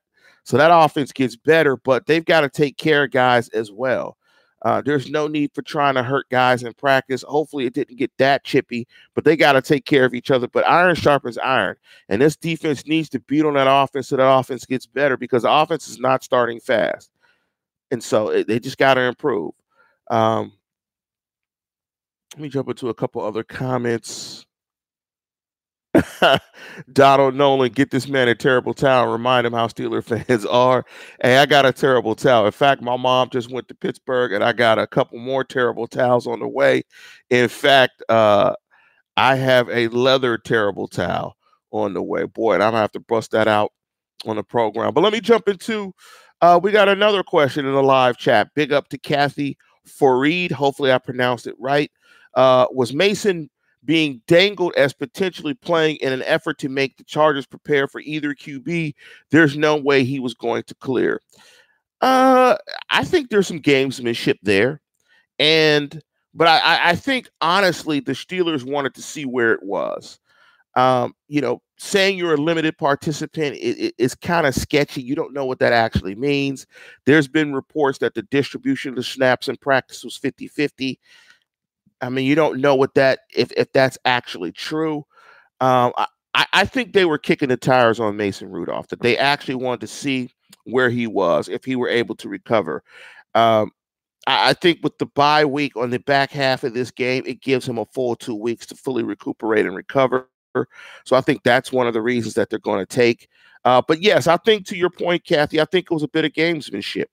so 0.46 0.58
that 0.58 0.72
offense 0.74 1.12
gets 1.12 1.36
better. 1.36 1.76
But 1.76 2.06
they've 2.06 2.24
got 2.24 2.42
to 2.42 2.50
take 2.50 2.78
care 2.78 3.04
of 3.04 3.12
guys 3.12 3.50
as 3.50 3.72
well. 3.72 4.18
Uh, 4.64 4.82
there's 4.82 5.10
no 5.10 5.28
need 5.28 5.52
for 5.54 5.62
trying 5.62 5.96
to 5.96 6.04
hurt 6.04 6.28
guys 6.30 6.64
in 6.64 6.74
practice. 6.74 7.24
Hopefully, 7.24 7.66
it 7.66 7.74
didn't 7.74 7.98
get 7.98 8.12
that 8.18 8.44
chippy, 8.44 8.88
but 9.16 9.24
they 9.24 9.38
got 9.38 9.54
to 9.54 9.62
take 9.62 9.86
care 9.86 10.04
of 10.04 10.14
each 10.14 10.32
other. 10.32 10.48
But 10.48 10.68
iron 10.68 10.96
sharpens 10.96 11.38
iron, 11.38 11.78
and 12.10 12.22
this 12.22 12.36
defense 12.36 12.86
needs 12.86 13.08
to 13.10 13.20
beat 13.22 13.46
on 13.46 13.54
that 13.54 13.68
offense 13.70 14.10
so 14.10 14.18
that 14.18 14.30
offense 14.30 14.66
gets 14.66 14.86
better 14.86 15.16
because 15.16 15.44
the 15.44 15.52
offense 15.52 15.88
is 15.88 16.00
not 16.00 16.24
starting 16.24 16.60
fast, 16.60 17.10
and 17.92 18.04
so 18.04 18.30
it, 18.30 18.48
they 18.48 18.60
just 18.60 18.78
got 18.78 18.96
to 18.96 19.02
improve. 19.02 19.54
Um, 20.10 20.52
let 22.36 22.44
me 22.44 22.50
jump 22.50 22.70
into 22.70 22.90
a 22.90 22.94
couple 22.94 23.22
other 23.22 23.44
comments. 23.44 24.46
Donald 26.94 27.36
Nolan, 27.36 27.72
get 27.72 27.92
this 27.92 28.08
man 28.08 28.28
a 28.28 28.36
terrible 28.36 28.74
towel. 28.74 29.12
Remind 29.12 29.46
him 29.46 29.54
how 29.54 29.68
Steeler 29.68 30.04
fans 30.28 30.46
are. 30.46 30.86
Hey, 31.22 31.38
I 31.38 31.46
got 31.46 31.66
a 31.66 31.72
terrible 31.72 32.16
towel. 32.16 32.46
In 32.46 32.52
fact, 32.52 32.82
my 32.82 32.98
mom 32.98 33.30
just 33.30 33.52
went 33.52 33.68
to 33.70 33.76
Pittsburgh 33.76 34.34
and 34.34 34.44
I 34.44 34.54
got 34.54 34.80
a 34.80 34.88
couple 34.88 35.20
more 35.20 35.44
terrible 35.44 35.88
towels 35.88 36.28
on 36.28 36.40
the 36.40 36.48
way. 36.48 36.84
In 37.30 37.48
fact, 37.48 38.04
uh, 38.10 38.54
I 39.18 39.36
have 39.36 39.70
a 39.70 39.88
leather 39.90 40.38
terrible 40.38 40.88
towel 40.88 41.36
on 41.72 41.94
the 41.94 42.04
way. 42.04 42.26
Boy, 42.26 42.54
and 42.54 42.64
I'm 42.64 42.72
gonna 42.72 42.82
have 42.82 42.92
to 42.94 43.00
bust 43.00 43.32
that 43.32 43.48
out 43.48 43.72
on 44.26 44.36
the 44.36 44.44
program. 44.44 44.94
But 44.94 45.02
let 45.02 45.14
me 45.14 45.22
jump 45.22 45.48
into 45.48 45.94
uh, 46.42 46.60
we 46.62 46.72
got 46.72 46.88
another 46.88 47.24
question 47.24 47.66
in 47.66 47.74
the 47.74 47.84
live 47.84 48.18
chat. 48.18 48.54
Big 48.56 48.72
up 48.72 48.88
to 48.90 48.98
Kathy 48.98 49.58
Fareed, 49.88 50.52
hopefully 50.52 50.92
I 50.92 50.98
pronounced 50.98 51.48
it 51.48 51.56
right, 51.60 51.92
uh, 52.36 52.68
was 52.72 52.94
Mason 52.94 53.50
being 53.86 54.22
dangled 54.28 54.74
as 54.76 54.94
potentially 54.94 55.54
playing 55.54 55.98
in 55.98 56.12
an 56.12 56.24
effort 56.24 56.58
to 56.60 56.70
make 56.70 56.98
the 56.98 57.04
Chargers 57.04 57.46
prepare 57.46 57.88
for 57.88 58.02
either 58.02 58.34
QB. 58.34 58.94
There's 59.32 59.58
no 59.58 59.76
way 59.76 60.04
he 60.04 60.20
was 60.20 60.34
going 60.34 60.64
to 60.64 60.76
clear. 60.76 61.22
Uh, 62.02 62.56
I 62.92 63.04
think 63.04 63.30
there's 63.30 63.48
some 63.48 63.62
gamesmanship 63.62 64.38
there, 64.42 64.82
and 65.38 66.02
but 66.34 66.48
I, 66.48 66.92
I 66.92 66.96
think 66.96 67.30
honestly 67.42 68.00
the 68.00 68.14
Steelers 68.14 68.64
wanted 68.64 68.94
to 68.96 69.02
see 69.02 69.26
where 69.26 69.52
it 69.54 69.64
was. 69.64 70.20
Um, 70.76 71.14
you 71.28 71.42
know, 71.42 71.62
saying 71.78 72.18
you're 72.18 72.36
a 72.36 72.38
limited 72.38 72.78
participant 72.78 73.58
is, 73.58 73.92
is 73.98 74.16
kind 74.16 74.46
of 74.46 74.54
sketchy. 74.54 75.02
You 75.02 75.16
don't 75.16 75.34
know 75.34 75.46
what 75.46 75.60
that 75.60 75.74
actually 75.74 76.16
means. 76.16 76.68
There's 77.06 77.28
been 77.28 77.54
reports 77.54 77.98
that 78.00 78.14
the 78.14 78.22
distribution 78.24 78.92
of 78.92 78.96
the 78.96 79.04
snaps 79.04 79.48
in 79.48 79.58
practice 79.58 80.04
was 80.04 80.16
50 80.16 80.48
50. 80.48 81.00
I 82.02 82.10
mean, 82.10 82.26
you 82.26 82.36
don't 82.36 82.62
know 82.62 82.76
what 82.76 82.96
that 82.96 83.20
if 83.36 83.52
if 83.58 83.72
that's 83.74 83.98
actually 84.06 84.52
true. 84.52 85.06
Um, 85.62 85.92
I, 86.34 86.46
I 86.54 86.66
think 86.66 86.94
they 86.94 87.06
were 87.06 87.18
kicking 87.18 87.50
the 87.50 87.58
tires 87.58 88.00
on 88.00 88.18
Mason 88.18 88.50
Rudolph. 88.50 88.88
That 88.88 89.02
they 89.02 89.18
actually 89.18 89.56
wanted 89.56 89.82
to 89.82 89.88
see 89.88 90.32
where 90.64 90.90
he 90.90 91.08
was 91.08 91.50
if 91.50 91.66
he 91.66 91.76
were 91.76 91.90
able 91.90 92.16
to 92.16 92.30
recover. 92.30 92.84
Um, 93.36 93.72
I, 94.28 94.50
I 94.50 94.54
think 94.54 94.80
with 94.84 94.98
the 94.98 95.06
bye 95.08 95.46
week 95.46 95.76
on 95.76 95.90
the 95.90 96.00
back 96.00 96.32
half 96.32 96.64
of 96.64 96.74
this 96.74 96.92
game, 96.92 97.24
it 97.26 97.42
gives 97.42 97.68
him 97.68 97.78
a 97.78 97.86
full 97.86 98.16
two 98.16 98.36
weeks 98.36 98.66
to 98.68 98.76
fully 98.76 99.04
recuperate 99.04 99.66
and 99.66 99.76
recover. 99.76 100.30
So 101.06 101.16
I 101.16 101.22
think 101.22 101.44
that's 101.44 101.72
one 101.72 101.88
of 101.88 101.94
the 101.94 102.02
reasons 102.02 102.34
that 102.36 102.50
they're 102.50 102.60
going 102.60 102.80
to 102.80 102.86
take. 102.86 103.28
Uh, 103.66 103.82
but 103.88 104.02
yes, 104.02 104.26
I 104.26 104.38
think 104.38 104.66
to 104.68 104.78
your 104.78 104.90
point, 104.90 105.26
Kathy, 105.26 105.62
I 105.62 105.66
think 105.66 105.86
it 105.86 105.94
was 105.94 106.04
a 106.04 106.08
bit 106.08 106.26
of 106.26 106.32
gamesmanship. 106.32 107.06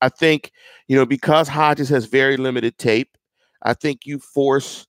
I 0.00 0.08
think, 0.10 0.52
you 0.86 0.96
know, 0.96 1.06
because 1.06 1.48
Hodges 1.48 1.88
has 1.88 2.04
very 2.04 2.36
limited 2.36 2.76
tape, 2.78 3.16
I 3.64 3.74
think 3.74 4.06
you 4.06 4.18
force 4.18 4.86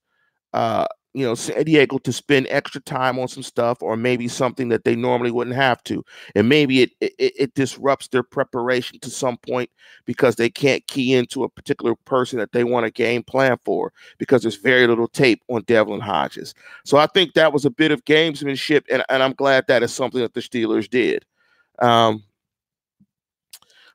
uh, 0.53 0.85
you 1.15 1.25
know, 1.25 1.33
San 1.33 1.63
Diego 1.63 1.97
to 1.99 2.11
spend 2.11 2.45
extra 2.49 2.81
time 2.81 3.17
on 3.17 3.29
some 3.29 3.41
stuff, 3.41 3.81
or 3.81 3.95
maybe 3.95 4.27
something 4.27 4.67
that 4.67 4.83
they 4.83 4.97
normally 4.97 5.31
wouldn't 5.31 5.55
have 5.55 5.81
to, 5.85 6.03
and 6.35 6.49
maybe 6.49 6.81
it 6.81 6.91
it, 6.99 7.13
it 7.17 7.53
disrupts 7.55 8.09
their 8.09 8.21
preparation 8.21 8.99
to 8.99 9.09
some 9.09 9.37
point 9.37 9.69
because 10.03 10.35
they 10.35 10.49
can't 10.49 10.85
key 10.87 11.13
into 11.13 11.45
a 11.45 11.49
particular 11.49 11.95
person 12.03 12.37
that 12.37 12.51
they 12.51 12.65
want 12.65 12.85
a 12.85 12.91
game 12.91 13.23
plan 13.23 13.57
for 13.63 13.93
because 14.17 14.41
there's 14.41 14.57
very 14.57 14.87
little 14.87 15.07
tape 15.07 15.41
on 15.47 15.63
Devlin 15.67 16.01
Hodges. 16.01 16.53
So 16.83 16.97
I 16.97 17.07
think 17.07 17.33
that 17.33 17.53
was 17.53 17.63
a 17.63 17.69
bit 17.69 17.91
of 17.91 18.03
gamesmanship, 18.03 18.83
and, 18.91 19.01
and 19.07 19.23
I'm 19.23 19.33
glad 19.33 19.67
that 19.67 19.83
is 19.83 19.93
something 19.93 20.19
that 20.19 20.33
the 20.33 20.41
Steelers 20.41 20.89
did. 20.89 21.25
Um, 21.79 22.23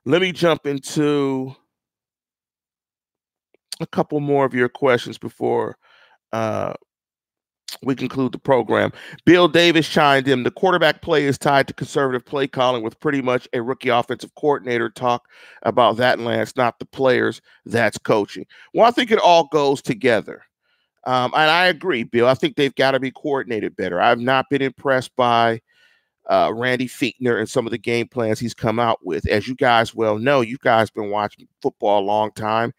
let 0.07 0.23
me 0.23 0.33
jump 0.33 0.67
into 0.67 1.55
a 3.81 3.87
couple 3.87 4.21
more 4.21 4.45
of 4.45 4.55
your 4.55 4.69
questions 4.69 5.19
before 5.19 5.77
uh, 6.33 6.75
we 7.83 7.95
conclude 7.95 8.33
the 8.33 8.39
program. 8.39 8.93
Bill 9.25 9.49
Davis 9.49 9.89
chimed 9.89 10.29
in. 10.29 10.43
The 10.43 10.51
quarterback 10.51 11.03
play 11.03 11.25
is 11.25 11.39
tied 11.39 11.69
to 11.69 11.75
conservative 11.75 12.25
play 12.25 12.47
calling 12.47 12.83
with 12.83 12.99
pretty 13.01 13.23
much 13.23 13.49
a 13.53 13.63
rookie 13.63 13.89
offensive 13.89 14.35
coordinator 14.35 14.91
talk 14.91 15.27
about 15.63 15.97
that, 15.97 16.19
Lance, 16.19 16.57
not 16.57 16.79
the 16.79 16.87
players. 16.87 17.41
That's 17.65 17.99
coaching. 17.99 18.47
Well, 18.75 18.87
I 18.87 18.91
think 18.91 19.11
it 19.11 19.19
all 19.19 19.49
goes 19.49 19.83
together. 19.83 20.43
Um, 21.07 21.33
and 21.35 21.51
I 21.51 21.67
agree, 21.67 22.05
Bill. 22.05 22.27
I 22.27 22.35
think 22.35 22.57
they've 22.57 22.75
got 22.75 22.91
to 22.91 23.01
be 23.01 23.11
coordinated 23.11 23.77
better. 23.77 24.01
I've 24.01 24.21
not 24.21 24.51
been 24.51 24.63
impressed 24.63 25.17
by 25.17 25.61
uh, 26.29 26.53
Randy 26.55 26.87
Fichtner 26.87 27.39
and 27.39 27.49
some 27.49 27.67
of 27.67 27.71
the 27.71 27.79
game 27.79 28.07
plans 28.07 28.39
he's 28.39 28.53
come 28.53 28.79
out 28.79 28.99
with. 29.03 29.27
As 29.27 29.49
you 29.49 29.55
guys 29.55 29.95
well 29.95 30.19
know, 30.19 30.43
you 30.43 30.59
guys 30.59 30.91
been 30.91 31.11
watching 31.11 31.49
football 31.63 32.03
a 32.03 32.05
long 32.05 32.31
time 32.33 32.75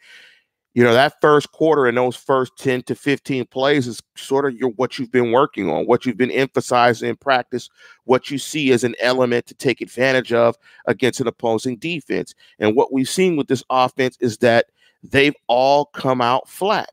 you 0.73 0.83
know 0.83 0.93
that 0.93 1.19
first 1.21 1.51
quarter 1.51 1.85
and 1.85 1.97
those 1.97 2.15
first 2.15 2.53
10 2.57 2.83
to 2.83 2.95
15 2.95 3.45
plays 3.47 3.87
is 3.87 4.01
sort 4.15 4.45
of 4.45 4.55
your 4.55 4.69
what 4.71 4.97
you've 4.97 5.11
been 5.11 5.31
working 5.31 5.69
on 5.69 5.85
what 5.85 6.05
you've 6.05 6.17
been 6.17 6.31
emphasizing 6.31 7.09
in 7.09 7.15
practice 7.15 7.69
what 8.05 8.29
you 8.29 8.37
see 8.37 8.71
as 8.71 8.83
an 8.83 8.95
element 8.99 9.45
to 9.45 9.53
take 9.53 9.81
advantage 9.81 10.33
of 10.33 10.57
against 10.85 11.21
an 11.21 11.27
opposing 11.27 11.77
defense. 11.77 12.33
And 12.59 12.75
what 12.75 12.91
we've 12.91 13.09
seen 13.09 13.37
with 13.37 13.47
this 13.47 13.63
offense 13.69 14.17
is 14.19 14.39
that 14.39 14.65
they've 15.03 15.35
all 15.47 15.85
come 15.85 16.21
out 16.21 16.49
flat. 16.49 16.89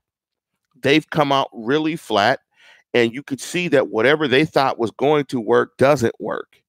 They've 0.81 1.09
come 1.11 1.33
out 1.33 1.49
really 1.53 1.97
flat 1.97 2.41
and 2.95 3.13
you 3.13 3.23
could 3.23 3.41
see 3.41 3.69
that 3.69 3.89
whatever 3.89 4.29
they 4.29 4.45
thought 4.45 4.79
was 4.79 4.91
going 4.93 5.25
to 5.27 5.41
work 5.41 5.77
doesn't 5.77 6.15
work. 6.21 6.63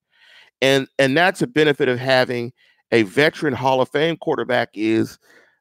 And 0.61 0.87
and 0.97 1.15
that's 1.15 1.41
a 1.41 1.47
benefit 1.47 1.87
of 1.87 1.99
having 1.99 2.51
a 2.91 3.03
veteran 3.03 3.53
hall 3.53 3.81
of 3.81 3.89
fame 3.89 4.17
quarterback 4.17 4.69
is 4.73 5.19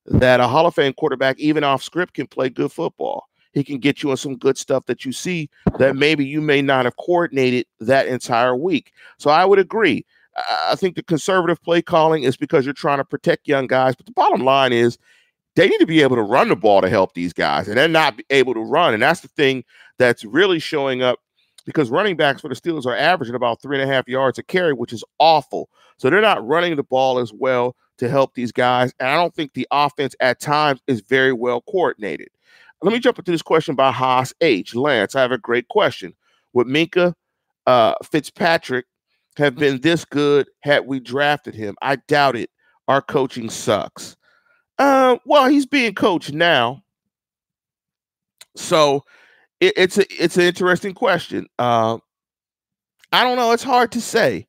that 0.09 0.41
a 0.41 0.49
Hall 0.49 0.67
of 0.67 0.75
Fame 0.75 0.93
quarterback, 0.93 1.39
even 1.39 1.65
off 1.65 1.83
script, 1.83 2.15
can 2.15 2.27
play 2.27 2.49
good 2.49 2.73
football. 2.73 3.29
He 3.53 3.65
can 3.65 3.79
get 3.79 4.03
you 4.03 4.11
on 4.11 4.17
some 4.17 4.37
good 4.37 4.59
stuff 4.59 4.87
that 4.87 5.05
you 5.05 5.13
see 5.13 5.49
that 5.79 5.97
maybe 5.97 6.25
you 6.25 6.41
may 6.41 6.63
not 6.63 6.85
have 6.85 6.97
coordinated 6.97 7.67
that 7.81 8.07
entire 8.07 8.55
week. 8.55 8.93
So 9.19 9.31
I 9.31 9.45
would 9.45 9.59
agree. 9.59 10.05
I 10.69 10.77
think 10.77 10.95
the 10.95 11.03
conservative 11.03 11.61
play 11.63 11.83
calling 11.83 12.23
is 12.23 12.37
because 12.37 12.65
you're 12.65 12.75
trying 12.75 12.99
to 12.99 13.05
protect 13.05 13.49
young 13.49 13.67
guys. 13.67 13.97
But 13.97 14.07
the 14.07 14.13
bottom 14.13 14.43
line 14.43 14.73
is 14.73 14.99
they 15.57 15.69
need 15.69 15.79
to 15.79 15.87
be 15.87 16.03
able 16.03 16.17
to 16.17 16.23
run 16.23 16.49
the 16.49 16.57
ball 16.57 16.81
to 16.81 16.89
help 16.89 17.15
these 17.15 17.33
guys, 17.33 17.67
and 17.67 17.77
they're 17.77 17.89
not 17.89 18.21
able 18.31 18.55
to 18.55 18.61
run. 18.61 18.95
And 18.95 19.03
that's 19.03 19.21
the 19.21 19.29
thing 19.29 19.65
that's 19.99 20.25
really 20.25 20.61
showing 20.61 21.03
up 21.03 21.19
because 21.69 21.91
running 21.91 22.17
backs 22.17 22.41
for 22.41 22.49
the 22.49 22.55
Steelers 22.55 22.87
are 22.87 22.97
averaging 22.97 23.35
about 23.35 23.61
three 23.61 23.79
and 23.79 23.89
a 23.89 23.95
half 23.95 24.09
yards 24.09 24.39
a 24.39 24.43
carry, 24.43 24.73
which 24.73 24.91
is 24.91 25.05
awful. 25.19 25.69
So 25.99 26.09
they're 26.09 26.23
not 26.23 26.47
running 26.47 26.77
the 26.77 26.83
ball 26.83 27.19
as 27.19 27.31
well 27.31 27.77
to 27.99 28.09
help 28.09 28.33
these 28.33 28.53
guys. 28.53 28.91
And 28.99 29.11
I 29.11 29.17
don't 29.17 29.35
think 29.35 29.53
the 29.53 29.69
offense 29.71 30.17
at 30.19 30.41
times 30.41 30.81
is 30.87 31.03
very 31.03 31.35
well 31.35 31.61
coordinated. 31.61 32.29
Let 32.81 32.95
me 32.95 32.99
jump 32.99 33.19
into 33.19 33.33
this 33.33 33.43
question 33.43 33.75
by 33.75 33.93
Haas 33.93 34.33
H. 34.41 34.75
Lance, 34.75 35.15
I 35.15 35.21
have 35.21 35.31
a 35.31 35.37
great 35.37 35.69
question. 35.69 36.15
Would 36.55 36.69
Minkah 36.69 37.13
uh, 37.67 37.93
Fitzpatrick 38.03 38.87
have 39.37 39.57
been 39.57 39.83
this 39.83 40.07
good 40.07 40.49
had 40.61 40.87
we 40.87 41.01
drafted 41.01 41.55
him? 41.55 41.77
I 41.83 41.97
doubt 41.97 42.35
it. 42.35 42.49
Our 42.87 43.03
coaching 43.03 43.51
sucks. 43.51 44.17
Uh, 44.79 45.19
well, 45.27 45.51
he's 45.51 45.67
being 45.67 45.95
coached 45.95 46.33
now. 46.33 46.83
So 48.57 49.05
it, 49.61 49.75
it's 49.77 49.99
a 49.99 50.23
it's 50.23 50.37
an 50.37 50.45
interesting 50.45 50.95
question. 50.95 51.47
Uh, 51.59 51.99
I 53.13 53.25
don't 53.25 53.37
know. 53.37 53.53
It's 53.53 53.63
hard 53.63 53.93
to 53.93 54.01
say. 54.01 54.47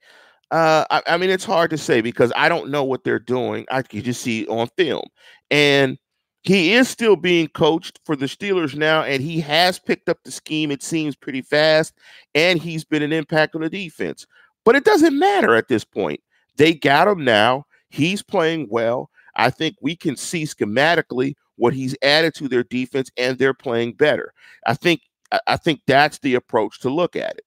Uh, 0.52 0.84
I, 0.90 1.02
I, 1.06 1.18
mean, 1.18 1.30
it's 1.30 1.46
hard 1.46 1.70
to 1.70 1.78
say 1.78 2.02
because 2.02 2.34
I 2.36 2.50
don't 2.50 2.72
know 2.72 2.84
what 2.84 3.04
they're 3.04 3.20
doing. 3.20 3.68
I 3.70 3.84
can 3.84 4.02
just 4.02 4.22
see 4.22 4.48
on 4.48 4.68
film, 4.78 5.06
and 5.52 5.98
he 6.42 6.74
is 6.74 6.90
still 6.90 7.16
being 7.16 7.48
coached 7.50 8.00
for 8.06 8.16
the 8.16 8.26
Steelers 8.26 8.76
now, 8.76 9.04
and 9.04 9.22
he 9.22 9.40
has 9.42 9.78
picked 9.78 10.10
up 10.10 10.18
the 10.24 10.32
scheme. 10.32 10.72
It 10.72 10.82
seems 10.82 11.16
pretty 11.16 11.42
fast, 11.42 11.94
and 12.34 12.60
he's 12.60 12.84
been 12.84 13.04
an 13.04 13.14
impact 13.14 13.56
on 13.56 13.62
the 13.62 13.70
defense. 13.70 14.26
But 14.66 14.76
it 14.76 14.86
doesn't 14.86 15.18
matter 15.18 15.56
at 15.56 15.68
this 15.68 15.84
point. 15.84 16.22
They 16.58 16.74
got 16.74 17.08
him 17.08 17.24
now. 17.24 17.66
He's 17.90 18.22
playing 18.22 18.68
well. 18.70 19.10
I 19.36 19.50
think 19.50 19.76
we 19.82 19.96
can 19.96 20.16
see 20.16 20.44
schematically 20.44 21.36
what 21.60 21.74
he's 21.74 21.96
added 22.02 22.34
to 22.36 22.48
their 22.48 22.64
defense, 22.64 23.12
and 23.18 23.38
they're 23.38 23.54
playing 23.54 23.94
better. 23.94 24.34
I 24.66 24.74
think 24.74 25.02
I 25.46 25.58
think 25.58 25.82
that's 25.86 26.18
the 26.20 26.36
approach 26.36 26.80
to 26.80 26.90
look 26.90 27.16
at 27.16 27.36
it. 27.38 27.46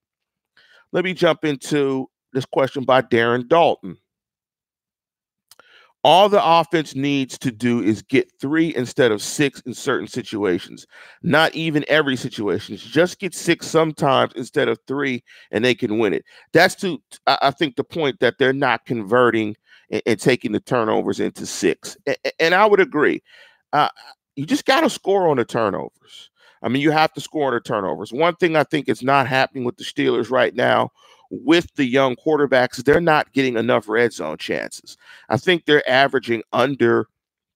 Let 0.92 1.05
me 1.05 1.14
jump 1.14 1.44
into 1.44 2.09
this 2.33 2.44
question 2.44 2.85
by 2.85 3.03
Darren 3.03 3.48
Dalton. 3.48 3.96
All 6.05 6.29
the 6.29 6.44
offense 6.44 6.96
needs 6.96 7.38
to 7.38 7.53
do 7.53 7.81
is 7.81 8.03
get 8.03 8.29
three 8.40 8.75
instead 8.75 9.12
of 9.12 9.22
six 9.22 9.61
in 9.61 9.72
certain 9.72 10.09
situations. 10.09 10.85
Not 11.22 11.55
even 11.55 11.85
every 11.87 12.16
situation. 12.16 12.77
Just 12.77 13.20
get 13.20 13.35
six 13.35 13.68
sometimes 13.68 14.33
instead 14.35 14.68
of 14.68 14.79
three, 14.88 15.22
and 15.53 15.64
they 15.64 15.77
can 15.77 15.98
win 15.98 16.12
it. 16.12 16.25
That's 16.53 16.75
to 16.77 17.01
I 17.27 17.53
think 17.53 17.77
the 17.77 17.85
point 17.85 18.18
that 18.20 18.35
they're 18.38 18.53
not 18.53 18.85
converting 18.85 19.57
and, 20.07 20.18
taking 20.18 20.53
the 20.53 20.61
turnovers 20.61 21.20
into 21.20 21.46
six. 21.46 21.96
And 22.40 22.55
I 22.55 22.66
would 22.66 22.81
agree. 22.81 23.22
You 24.35 24.46
just 24.46 24.64
got 24.64 24.80
to 24.80 24.90
score 24.90 25.28
on 25.28 25.37
the 25.37 25.44
turnovers. 25.44 26.30
I 26.62 26.68
mean, 26.68 26.80
you 26.82 26.90
have 26.90 27.12
to 27.14 27.20
score 27.20 27.48
on 27.48 27.54
the 27.54 27.61
turnovers. 27.61 28.12
One 28.12 28.37
thing 28.37 28.56
I 28.56 28.64
think 28.64 28.88
is 28.88 29.02
not 29.02 29.26
happening 29.26 29.64
with 29.64 29.76
the 29.76 29.85
Steelers 29.85 30.30
right 30.30 30.54
now 30.54 30.90
with 31.32 31.66
the 31.76 31.85
young 31.87 32.14
quarterbacks, 32.14 32.85
they're 32.85 33.00
not 33.00 33.32
getting 33.32 33.56
enough 33.56 33.88
red 33.88 34.12
zone 34.12 34.37
chances. 34.37 34.98
I 35.30 35.38
think 35.38 35.64
they're 35.64 35.88
averaging 35.88 36.42
under, 36.52 37.08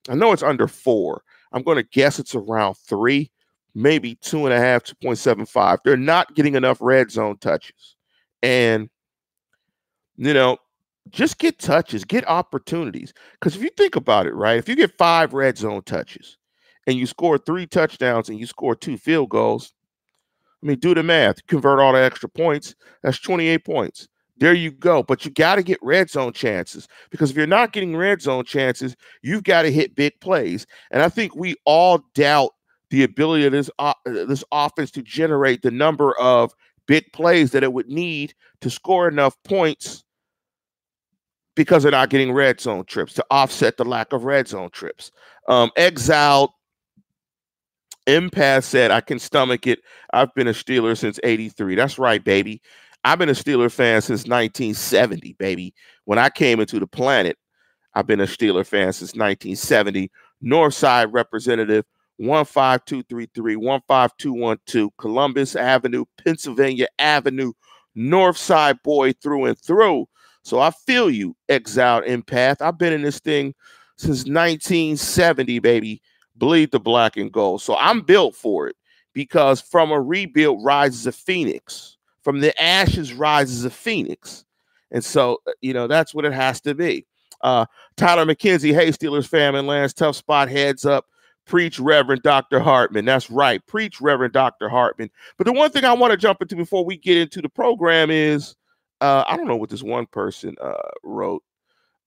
I 0.09 0.15
know 0.15 0.33
it's 0.33 0.43
under 0.43 0.67
four. 0.67 1.23
I'm 1.53 1.63
going 1.63 1.77
to 1.77 1.83
guess 1.83 2.19
it's 2.19 2.35
around 2.35 2.75
three, 2.79 3.31
maybe 3.75 4.17
two 4.17 4.47
and 4.47 4.55
a 4.55 4.59
half, 4.59 4.85
2.75. 4.85 5.79
They're 5.85 5.97
not 5.97 6.35
getting 6.35 6.55
enough 6.55 6.79
red 6.81 7.11
zone 7.11 7.37
touches. 7.37 7.97
And, 8.43 8.89
you 10.17 10.33
know, 10.33 10.57
just 11.11 11.39
get 11.39 11.59
touches, 11.59 12.05
get 12.05 12.29
opportunities. 12.29 13.13
Because 13.33 13.57
if 13.57 13.63
you 13.63 13.71
think 13.77 13.97
about 13.97 14.27
it, 14.27 14.35
right, 14.35 14.59
if 14.59 14.69
you 14.69 14.77
get 14.77 14.97
five 14.97 15.33
red 15.33 15.59
zone 15.59 15.83
touches 15.83 16.39
and 16.87 16.97
you 16.97 17.07
score 17.07 17.39
three 17.39 17.67
touchdowns 17.67 18.29
and 18.29 18.39
you 18.39 18.47
score 18.47 18.75
two 18.75 18.97
field 18.97 19.31
goals, 19.31 19.73
I 20.63 20.67
mean, 20.67 20.79
do 20.79 20.95
the 20.95 21.03
math. 21.03 21.47
Convert 21.47 21.81
all 21.81 21.93
the 21.93 22.03
extra 22.03 22.29
points. 22.29 22.75
That's 23.03 23.19
28 23.19 23.65
points. 23.65 24.09
There 24.39 24.55
you 24.55 24.71
go. 24.71 25.03
But 25.03 25.25
you 25.25 25.31
got 25.31 25.57
to 25.57 25.63
get 25.63 25.79
red 25.83 26.11
zone 26.11 26.33
chances 26.33 26.89
because 27.11 27.31
if 27.31 27.37
you're 27.37 27.47
not 27.47 27.73
getting 27.73 27.97
red 27.97 28.21
zone 28.21 28.45
chances, 28.45 28.97
you've 29.23 29.45
got 29.45 29.63
to 29.63 29.73
hit 29.73 29.95
big 29.95 30.19
plays. 30.21 30.67
And 30.91 31.03
I 31.03 31.09
think 31.09 31.35
we 31.35 31.57
all 31.65 32.01
doubt 32.15 32.51
the 32.91 33.03
ability 33.03 33.47
of 33.47 33.53
this 33.53 33.71
uh, 33.79 33.95
this 34.05 34.45
offense 34.53 34.91
to 34.93 35.03
generate 35.03 35.63
the 35.63 35.71
number 35.71 36.17
of 36.19 36.53
big 36.87 37.13
plays 37.13 37.51
that 37.51 37.63
it 37.63 37.73
would 37.73 37.89
need 37.89 38.35
to 38.61 38.71
score 38.71 39.09
enough 39.09 39.37
points 39.43 40.05
because 41.57 41.83
they're 41.83 41.91
not 41.91 42.11
getting 42.11 42.33
red 42.33 42.61
zone 42.61 42.85
trips 42.85 43.15
to 43.15 43.27
offset 43.31 43.77
the 43.77 43.85
lack 43.85 44.13
of 44.13 44.25
red 44.25 44.47
zone 44.47 44.71
trips. 44.71 45.11
Um, 45.49 45.71
exiled 45.77 46.51
Empath 48.07 48.63
said, 48.63 48.93
I 48.93 49.01
can 49.01 49.19
stomach 49.19 49.67
it. 49.67 49.81
I've 50.13 50.33
been 50.35 50.47
a 50.47 50.53
Steeler 50.53 50.97
since 50.97 51.19
83. 51.25 51.75
That's 51.75 51.99
right, 51.99 52.23
baby. 52.23 52.63
I've 53.03 53.19
been 53.19 53.29
a 53.29 53.33
Steeler 53.33 53.71
fan 53.71 54.01
since 54.01 54.27
1970, 54.27 55.35
baby. 55.35 55.75
When 56.05 56.19
I 56.19 56.29
came 56.29 56.61
into 56.61 56.79
the 56.79 56.87
planet, 56.87 57.37
I've 57.95 58.07
been 58.07 58.21
a 58.21 58.27
Steeler 58.27 58.67
fan 58.67 58.93
since 58.93 59.15
1970. 59.15 60.11
Northside 60.45 61.13
representative 61.13 61.85
15233, 62.19 63.55
15212, 63.55 64.91
Columbus 64.99 65.57
Avenue, 65.57 66.05
Pennsylvania 66.25 66.87
Avenue, 66.99 67.53
Northside 67.97 68.83
boy 68.83 69.13
through 69.15 69.47
and 69.47 69.59
through. 69.59 70.07
So 70.47 70.61
I 70.61 70.71
feel 70.71 71.11
you, 71.11 71.35
exiled 71.49 72.05
empath. 72.05 72.63
I've 72.63 72.79
been 72.79 72.93
in 72.93 73.03
this 73.03 73.19
thing 73.19 73.53
since 73.97 74.19
1970, 74.19 75.59
baby. 75.59 76.01
Bleed 76.37 76.71
the 76.71 76.79
black 76.79 77.17
and 77.17 77.33
gold. 77.33 77.63
So 77.63 77.75
I'm 77.77 78.01
built 78.03 78.37
for 78.37 78.69
it 78.69 78.77
because 79.13 79.61
from 79.61 79.91
a 79.91 80.01
rebuild 80.01 80.63
rises 80.63 81.05
a 81.05 81.11
phoenix. 81.11 81.97
From 82.23 82.39
the 82.39 82.63
ashes 82.63 83.13
rises 83.13 83.65
a 83.65 83.71
phoenix. 83.71 84.45
And 84.93 85.05
so, 85.05 85.39
uh, 85.49 85.53
you 85.63 85.75
know, 85.75 85.89
that's 85.89 86.15
what 86.15 86.25
it 86.25 86.33
has 86.33 86.61
to 86.61 86.77
be. 86.77 87.07
Uh, 87.41 87.67
Tyler 87.97 88.25
McKenzie, 88.25 88.73
hey, 88.73 88.91
Steelers 88.91 89.27
fam 89.27 89.57
and 89.57 89.67
Lance, 89.67 89.95
tough 89.95 90.15
spot, 90.15 90.49
heads 90.49 90.85
up. 90.85 91.07
Preach, 91.47 91.81
Reverend 91.81 92.23
Dr. 92.23 92.61
Hartman. 92.61 93.05
That's 93.05 93.31
right. 93.31 93.67
Preach, 93.67 94.01
Reverend 94.01 94.33
Dr. 94.33 94.69
Hartman. 94.69 95.11
But 95.39 95.47
the 95.47 95.53
one 95.53 95.73
thing 95.73 95.85
I 95.85 95.93
want 95.93 96.13
to 96.13 96.17
jump 96.17 96.41
into 96.41 96.55
before 96.55 96.85
we 96.85 96.97
get 96.97 97.17
into 97.17 97.43
the 97.43 97.49
program 97.49 98.13
is 98.13 98.55
uh, 99.01 99.25
I 99.27 99.37
don't 99.37 99.47
know 99.47 99.57
what 99.57 99.71
this 99.71 99.83
one 99.83 100.07
person 100.07 100.55
uh, 100.61 100.73
wrote. 101.03 101.43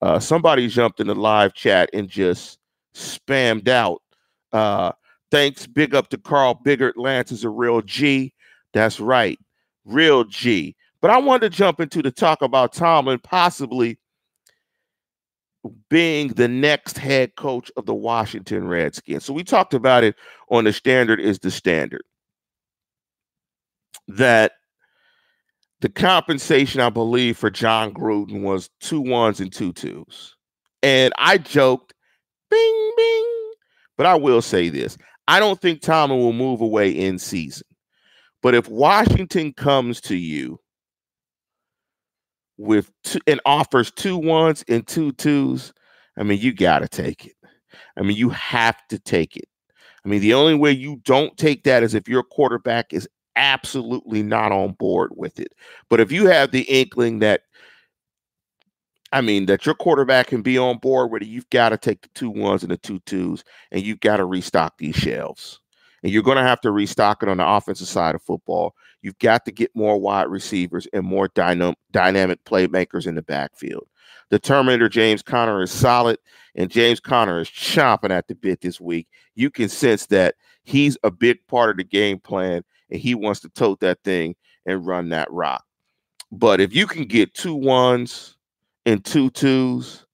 Uh, 0.02 0.20
somebody 0.20 0.68
jumped 0.68 1.00
in 1.00 1.08
the 1.08 1.16
live 1.16 1.54
chat 1.54 1.90
and 1.94 2.08
just 2.08 2.60
spammed 2.96 3.68
out. 3.68 4.02
Uh, 4.54 4.92
thanks, 5.30 5.68
big 5.68 5.94
up 5.94 6.10
to 6.10 6.18
Carl 6.18 6.56
Biggert. 6.64 6.98
Lance 6.98 7.32
is 7.32 7.44
a 7.44 7.50
real 7.50 7.82
G. 7.82 8.34
That's 8.74 9.00
right, 9.00 9.38
real 9.86 10.24
G. 10.24 10.76
But 11.02 11.12
I 11.12 11.18
wanted 11.18 11.52
to 11.52 11.58
jump 11.58 11.80
into 11.80 12.02
the 12.02 12.12
talk 12.12 12.42
about 12.42 12.74
Tomlin 12.74 13.20
possibly 13.20 13.98
being 15.90 16.30
the 16.30 16.48
next 16.48 16.98
head 16.98 17.36
coach 17.36 17.72
of 17.78 17.86
the 17.86 17.94
Washington 17.94 18.68
Redskins. 18.68 19.26
So 19.26 19.34
we 19.34 19.44
talked 19.44 19.74
about 19.74 20.04
it 20.04 20.16
on 20.50 20.64
the 20.64 20.74
standard 20.74 21.20
is 21.20 21.40
the 21.40 21.52
standard. 21.52 22.04
That 24.08 24.54
the 25.82 25.90
compensation, 25.90 26.82
I 26.82 26.90
believe, 26.90 27.38
for 27.38 27.50
Jon 27.50 27.94
Gruden 27.94 28.42
was 28.42 28.70
two 28.82 29.02
ones 29.02 29.40
and 29.40 29.52
two 29.52 29.72
twos. 29.74 30.36
And 30.84 31.14
I 31.18 31.38
joked, 31.38 31.94
bing, 32.50 32.92
bing. 32.98 33.52
But 33.98 34.06
I 34.06 34.16
will 34.16 34.42
say 34.42 34.70
this 34.70 34.98
I 35.28 35.40
don't 35.40 35.62
think 35.62 35.82
Tomlin 35.82 36.20
will 36.20 36.34
move 36.34 36.62
away 36.62 36.90
in 36.90 37.20
season. 37.20 37.68
But 38.42 38.56
if 38.56 38.68
Washington 38.68 39.54
comes 39.54 40.02
to 40.02 40.16
you 40.16 40.60
with 42.58 42.92
two, 43.04 43.20
and 43.28 43.42
offers 43.46 43.92
two 43.92 44.18
ones 44.18 44.64
and 44.68 44.88
two 44.88 45.12
twos, 45.14 45.74
I 46.18 46.24
mean, 46.24 46.40
you 46.40 46.54
got 46.54 46.80
to 46.80 46.88
take 46.88 47.26
it. 47.26 47.36
I 47.98 48.02
mean, 48.02 48.18
you 48.18 48.30
have 48.30 48.78
to 48.90 49.00
take 49.00 49.38
it. 49.38 49.48
I 50.06 50.10
mean, 50.10 50.22
the 50.22 50.34
only 50.34 50.56
way 50.56 50.72
you 50.72 51.02
don't 51.04 51.38
take 51.38 51.64
that 51.64 51.84
is 51.84 51.94
if 51.94 52.08
your 52.08 52.24
quarterback 52.24 52.94
is 52.94 53.08
absolutely 53.40 54.22
not 54.22 54.52
on 54.52 54.74
board 54.74 55.12
with 55.16 55.40
it. 55.40 55.54
But 55.90 56.00
if 56.00 56.12
you 56.12 56.28
have 56.28 56.52
the 56.52 56.62
inkling 56.64 57.20
that, 57.20 57.44
I 59.12 59.22
mean, 59.22 59.48
that 59.48 59.66
your 59.66 59.74
quarterback 59.74 60.28
can 60.28 60.44
be 60.44 60.58
on 60.58 60.78
board 60.78 61.10
with 61.10 61.24
it, 61.24 61.30
you've 61.30 61.50
got 61.50 61.70
to 61.70 61.78
take 61.78 62.02
the 62.02 62.10
two 62.14 62.30
ones 62.30 62.62
and 62.62 62.72
the 62.72 62.78
two 62.78 63.00
twos, 63.08 63.44
and 63.72 63.82
you've 63.82 64.02
got 64.02 64.18
to 64.18 64.26
restock 64.26 64.78
these 64.78 64.96
shelves. 64.96 65.60
And 66.04 66.12
you're 66.12 66.24
going 66.24 66.38
to 66.38 66.44
have 66.44 66.62
to 66.62 66.72
restock 66.72 67.24
it 67.24 67.30
on 67.30 67.38
the 67.38 67.48
offensive 67.48 67.88
side 67.88 68.16
of 68.16 68.22
football. 68.22 68.76
You've 69.02 69.20
got 69.20 69.46
to 69.46 69.52
get 69.52 69.76
more 69.76 69.98
wide 69.98 70.28
receivers 70.28 70.88
and 70.94 71.06
more 71.06 71.30
dynam- 71.30 71.76
dynamic 71.92 72.44
playmakers 72.46 73.08
in 73.08 73.16
the 73.16 73.22
backfield. 73.22 73.88
The 74.30 74.40
Terminator 74.40 74.90
James 74.90 75.24
Conner 75.24 75.62
is 75.62 75.72
solid, 75.72 76.18
and 76.56 76.70
James 76.70 77.00
Conner 77.00 77.40
is 77.40 77.50
chomping 77.50 78.12
at 78.12 78.28
the 78.28 78.36
bit 78.36 78.62
this 78.62 78.80
week. 78.80 79.08
You 79.36 79.50
can 79.50 79.70
sense 79.70 80.06
that 80.08 80.36
he's 80.64 80.98
a 81.04 81.12
big 81.12 81.40
part 81.48 81.72
of 81.72 81.78
the 81.78 81.84
game 81.84 82.20
plan, 82.20 82.64
and 82.90 83.00
he 83.00 83.16
wants 83.16 83.40
to 83.42 83.50
tote 83.50 83.80
that 83.82 84.00
thing 84.04 84.36
and 84.66 84.86
run 84.86 85.10
that 85.10 85.32
rock. 85.32 85.64
But 86.32 86.62
if 86.62 86.74
you 86.74 86.86
can 86.86 87.06
get 87.06 87.34
two 87.34 87.56
ones 87.56 88.38
and 88.86 89.04
two 89.04 89.30
twos, 89.32 90.06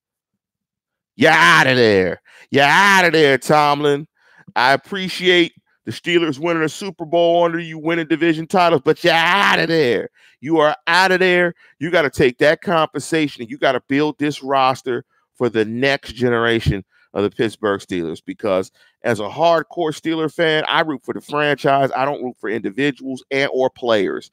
you're 1.15 1.31
out 1.31 1.67
of 1.67 1.77
there. 1.77 2.21
You're 2.51 2.63
out 2.63 3.05
of 3.05 3.13
there, 3.13 3.37
Tomlin. 3.37 4.07
I 4.55 4.73
appreciate 4.73 5.53
the 5.85 5.91
Steelers 5.91 6.39
winning 6.39 6.63
a 6.63 6.69
Super 6.69 7.05
Bowl 7.05 7.43
under 7.43 7.59
you, 7.59 7.77
winning 7.77 8.07
division 8.07 8.47
titles, 8.47 8.81
but 8.83 9.03
you're 9.03 9.13
out 9.13 9.59
of 9.59 9.67
there. 9.67 10.09
You 10.41 10.59
are 10.59 10.75
out 10.87 11.11
of 11.11 11.19
there. 11.19 11.53
You 11.79 11.91
got 11.91 12.03
to 12.03 12.09
take 12.09 12.37
that 12.39 12.61
compensation 12.61 13.47
you 13.47 13.57
got 13.57 13.73
to 13.73 13.81
build 13.87 14.17
this 14.17 14.43
roster 14.43 15.05
for 15.35 15.49
the 15.49 15.65
next 15.65 16.13
generation 16.13 16.83
of 17.15 17.23
the 17.23 17.29
Pittsburgh 17.29 17.81
Steelers 17.81 18.21
because 18.23 18.71
as 19.03 19.19
a 19.19 19.23
hardcore 19.23 19.91
Steeler 19.91 20.31
fan, 20.31 20.65
I 20.67 20.81
root 20.81 21.03
for 21.03 21.13
the 21.13 21.21
franchise. 21.21 21.89
I 21.95 22.05
don't 22.05 22.23
root 22.23 22.35
for 22.39 22.49
individuals 22.49 23.23
and 23.31 23.49
or 23.53 23.69
players. 23.69 24.29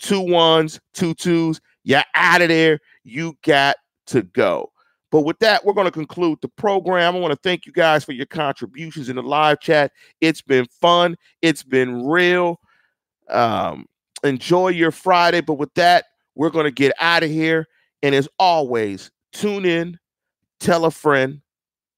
Two 0.00 0.20
ones, 0.20 0.80
two 0.94 1.14
twos, 1.14 1.60
you're 1.84 2.02
out 2.14 2.42
of 2.42 2.48
there. 2.48 2.80
You 3.04 3.36
got 3.44 3.76
to 4.06 4.22
go. 4.22 4.72
But 5.10 5.20
with 5.20 5.38
that, 5.40 5.64
we're 5.64 5.74
going 5.74 5.86
to 5.86 5.92
conclude 5.92 6.40
the 6.40 6.48
program. 6.48 7.14
I 7.14 7.18
want 7.20 7.32
to 7.32 7.48
thank 7.48 7.66
you 7.66 7.72
guys 7.72 8.04
for 8.04 8.12
your 8.12 8.26
contributions 8.26 9.08
in 9.08 9.14
the 9.14 9.22
live 9.22 9.60
chat. 9.60 9.92
It's 10.20 10.42
been 10.42 10.66
fun. 10.80 11.16
It's 11.40 11.62
been 11.62 12.04
real. 12.04 12.58
Um, 13.28 13.86
enjoy 14.24 14.70
your 14.70 14.90
Friday. 14.90 15.40
But 15.40 15.54
with 15.54 15.72
that, 15.74 16.06
we're 16.34 16.50
going 16.50 16.64
to 16.64 16.72
get 16.72 16.94
out 16.98 17.22
of 17.22 17.30
here. 17.30 17.68
And 18.02 18.12
as 18.14 18.28
always, 18.40 19.12
tune 19.32 19.64
in, 19.64 19.98
tell 20.58 20.84
a 20.84 20.90
friend, 20.90 21.42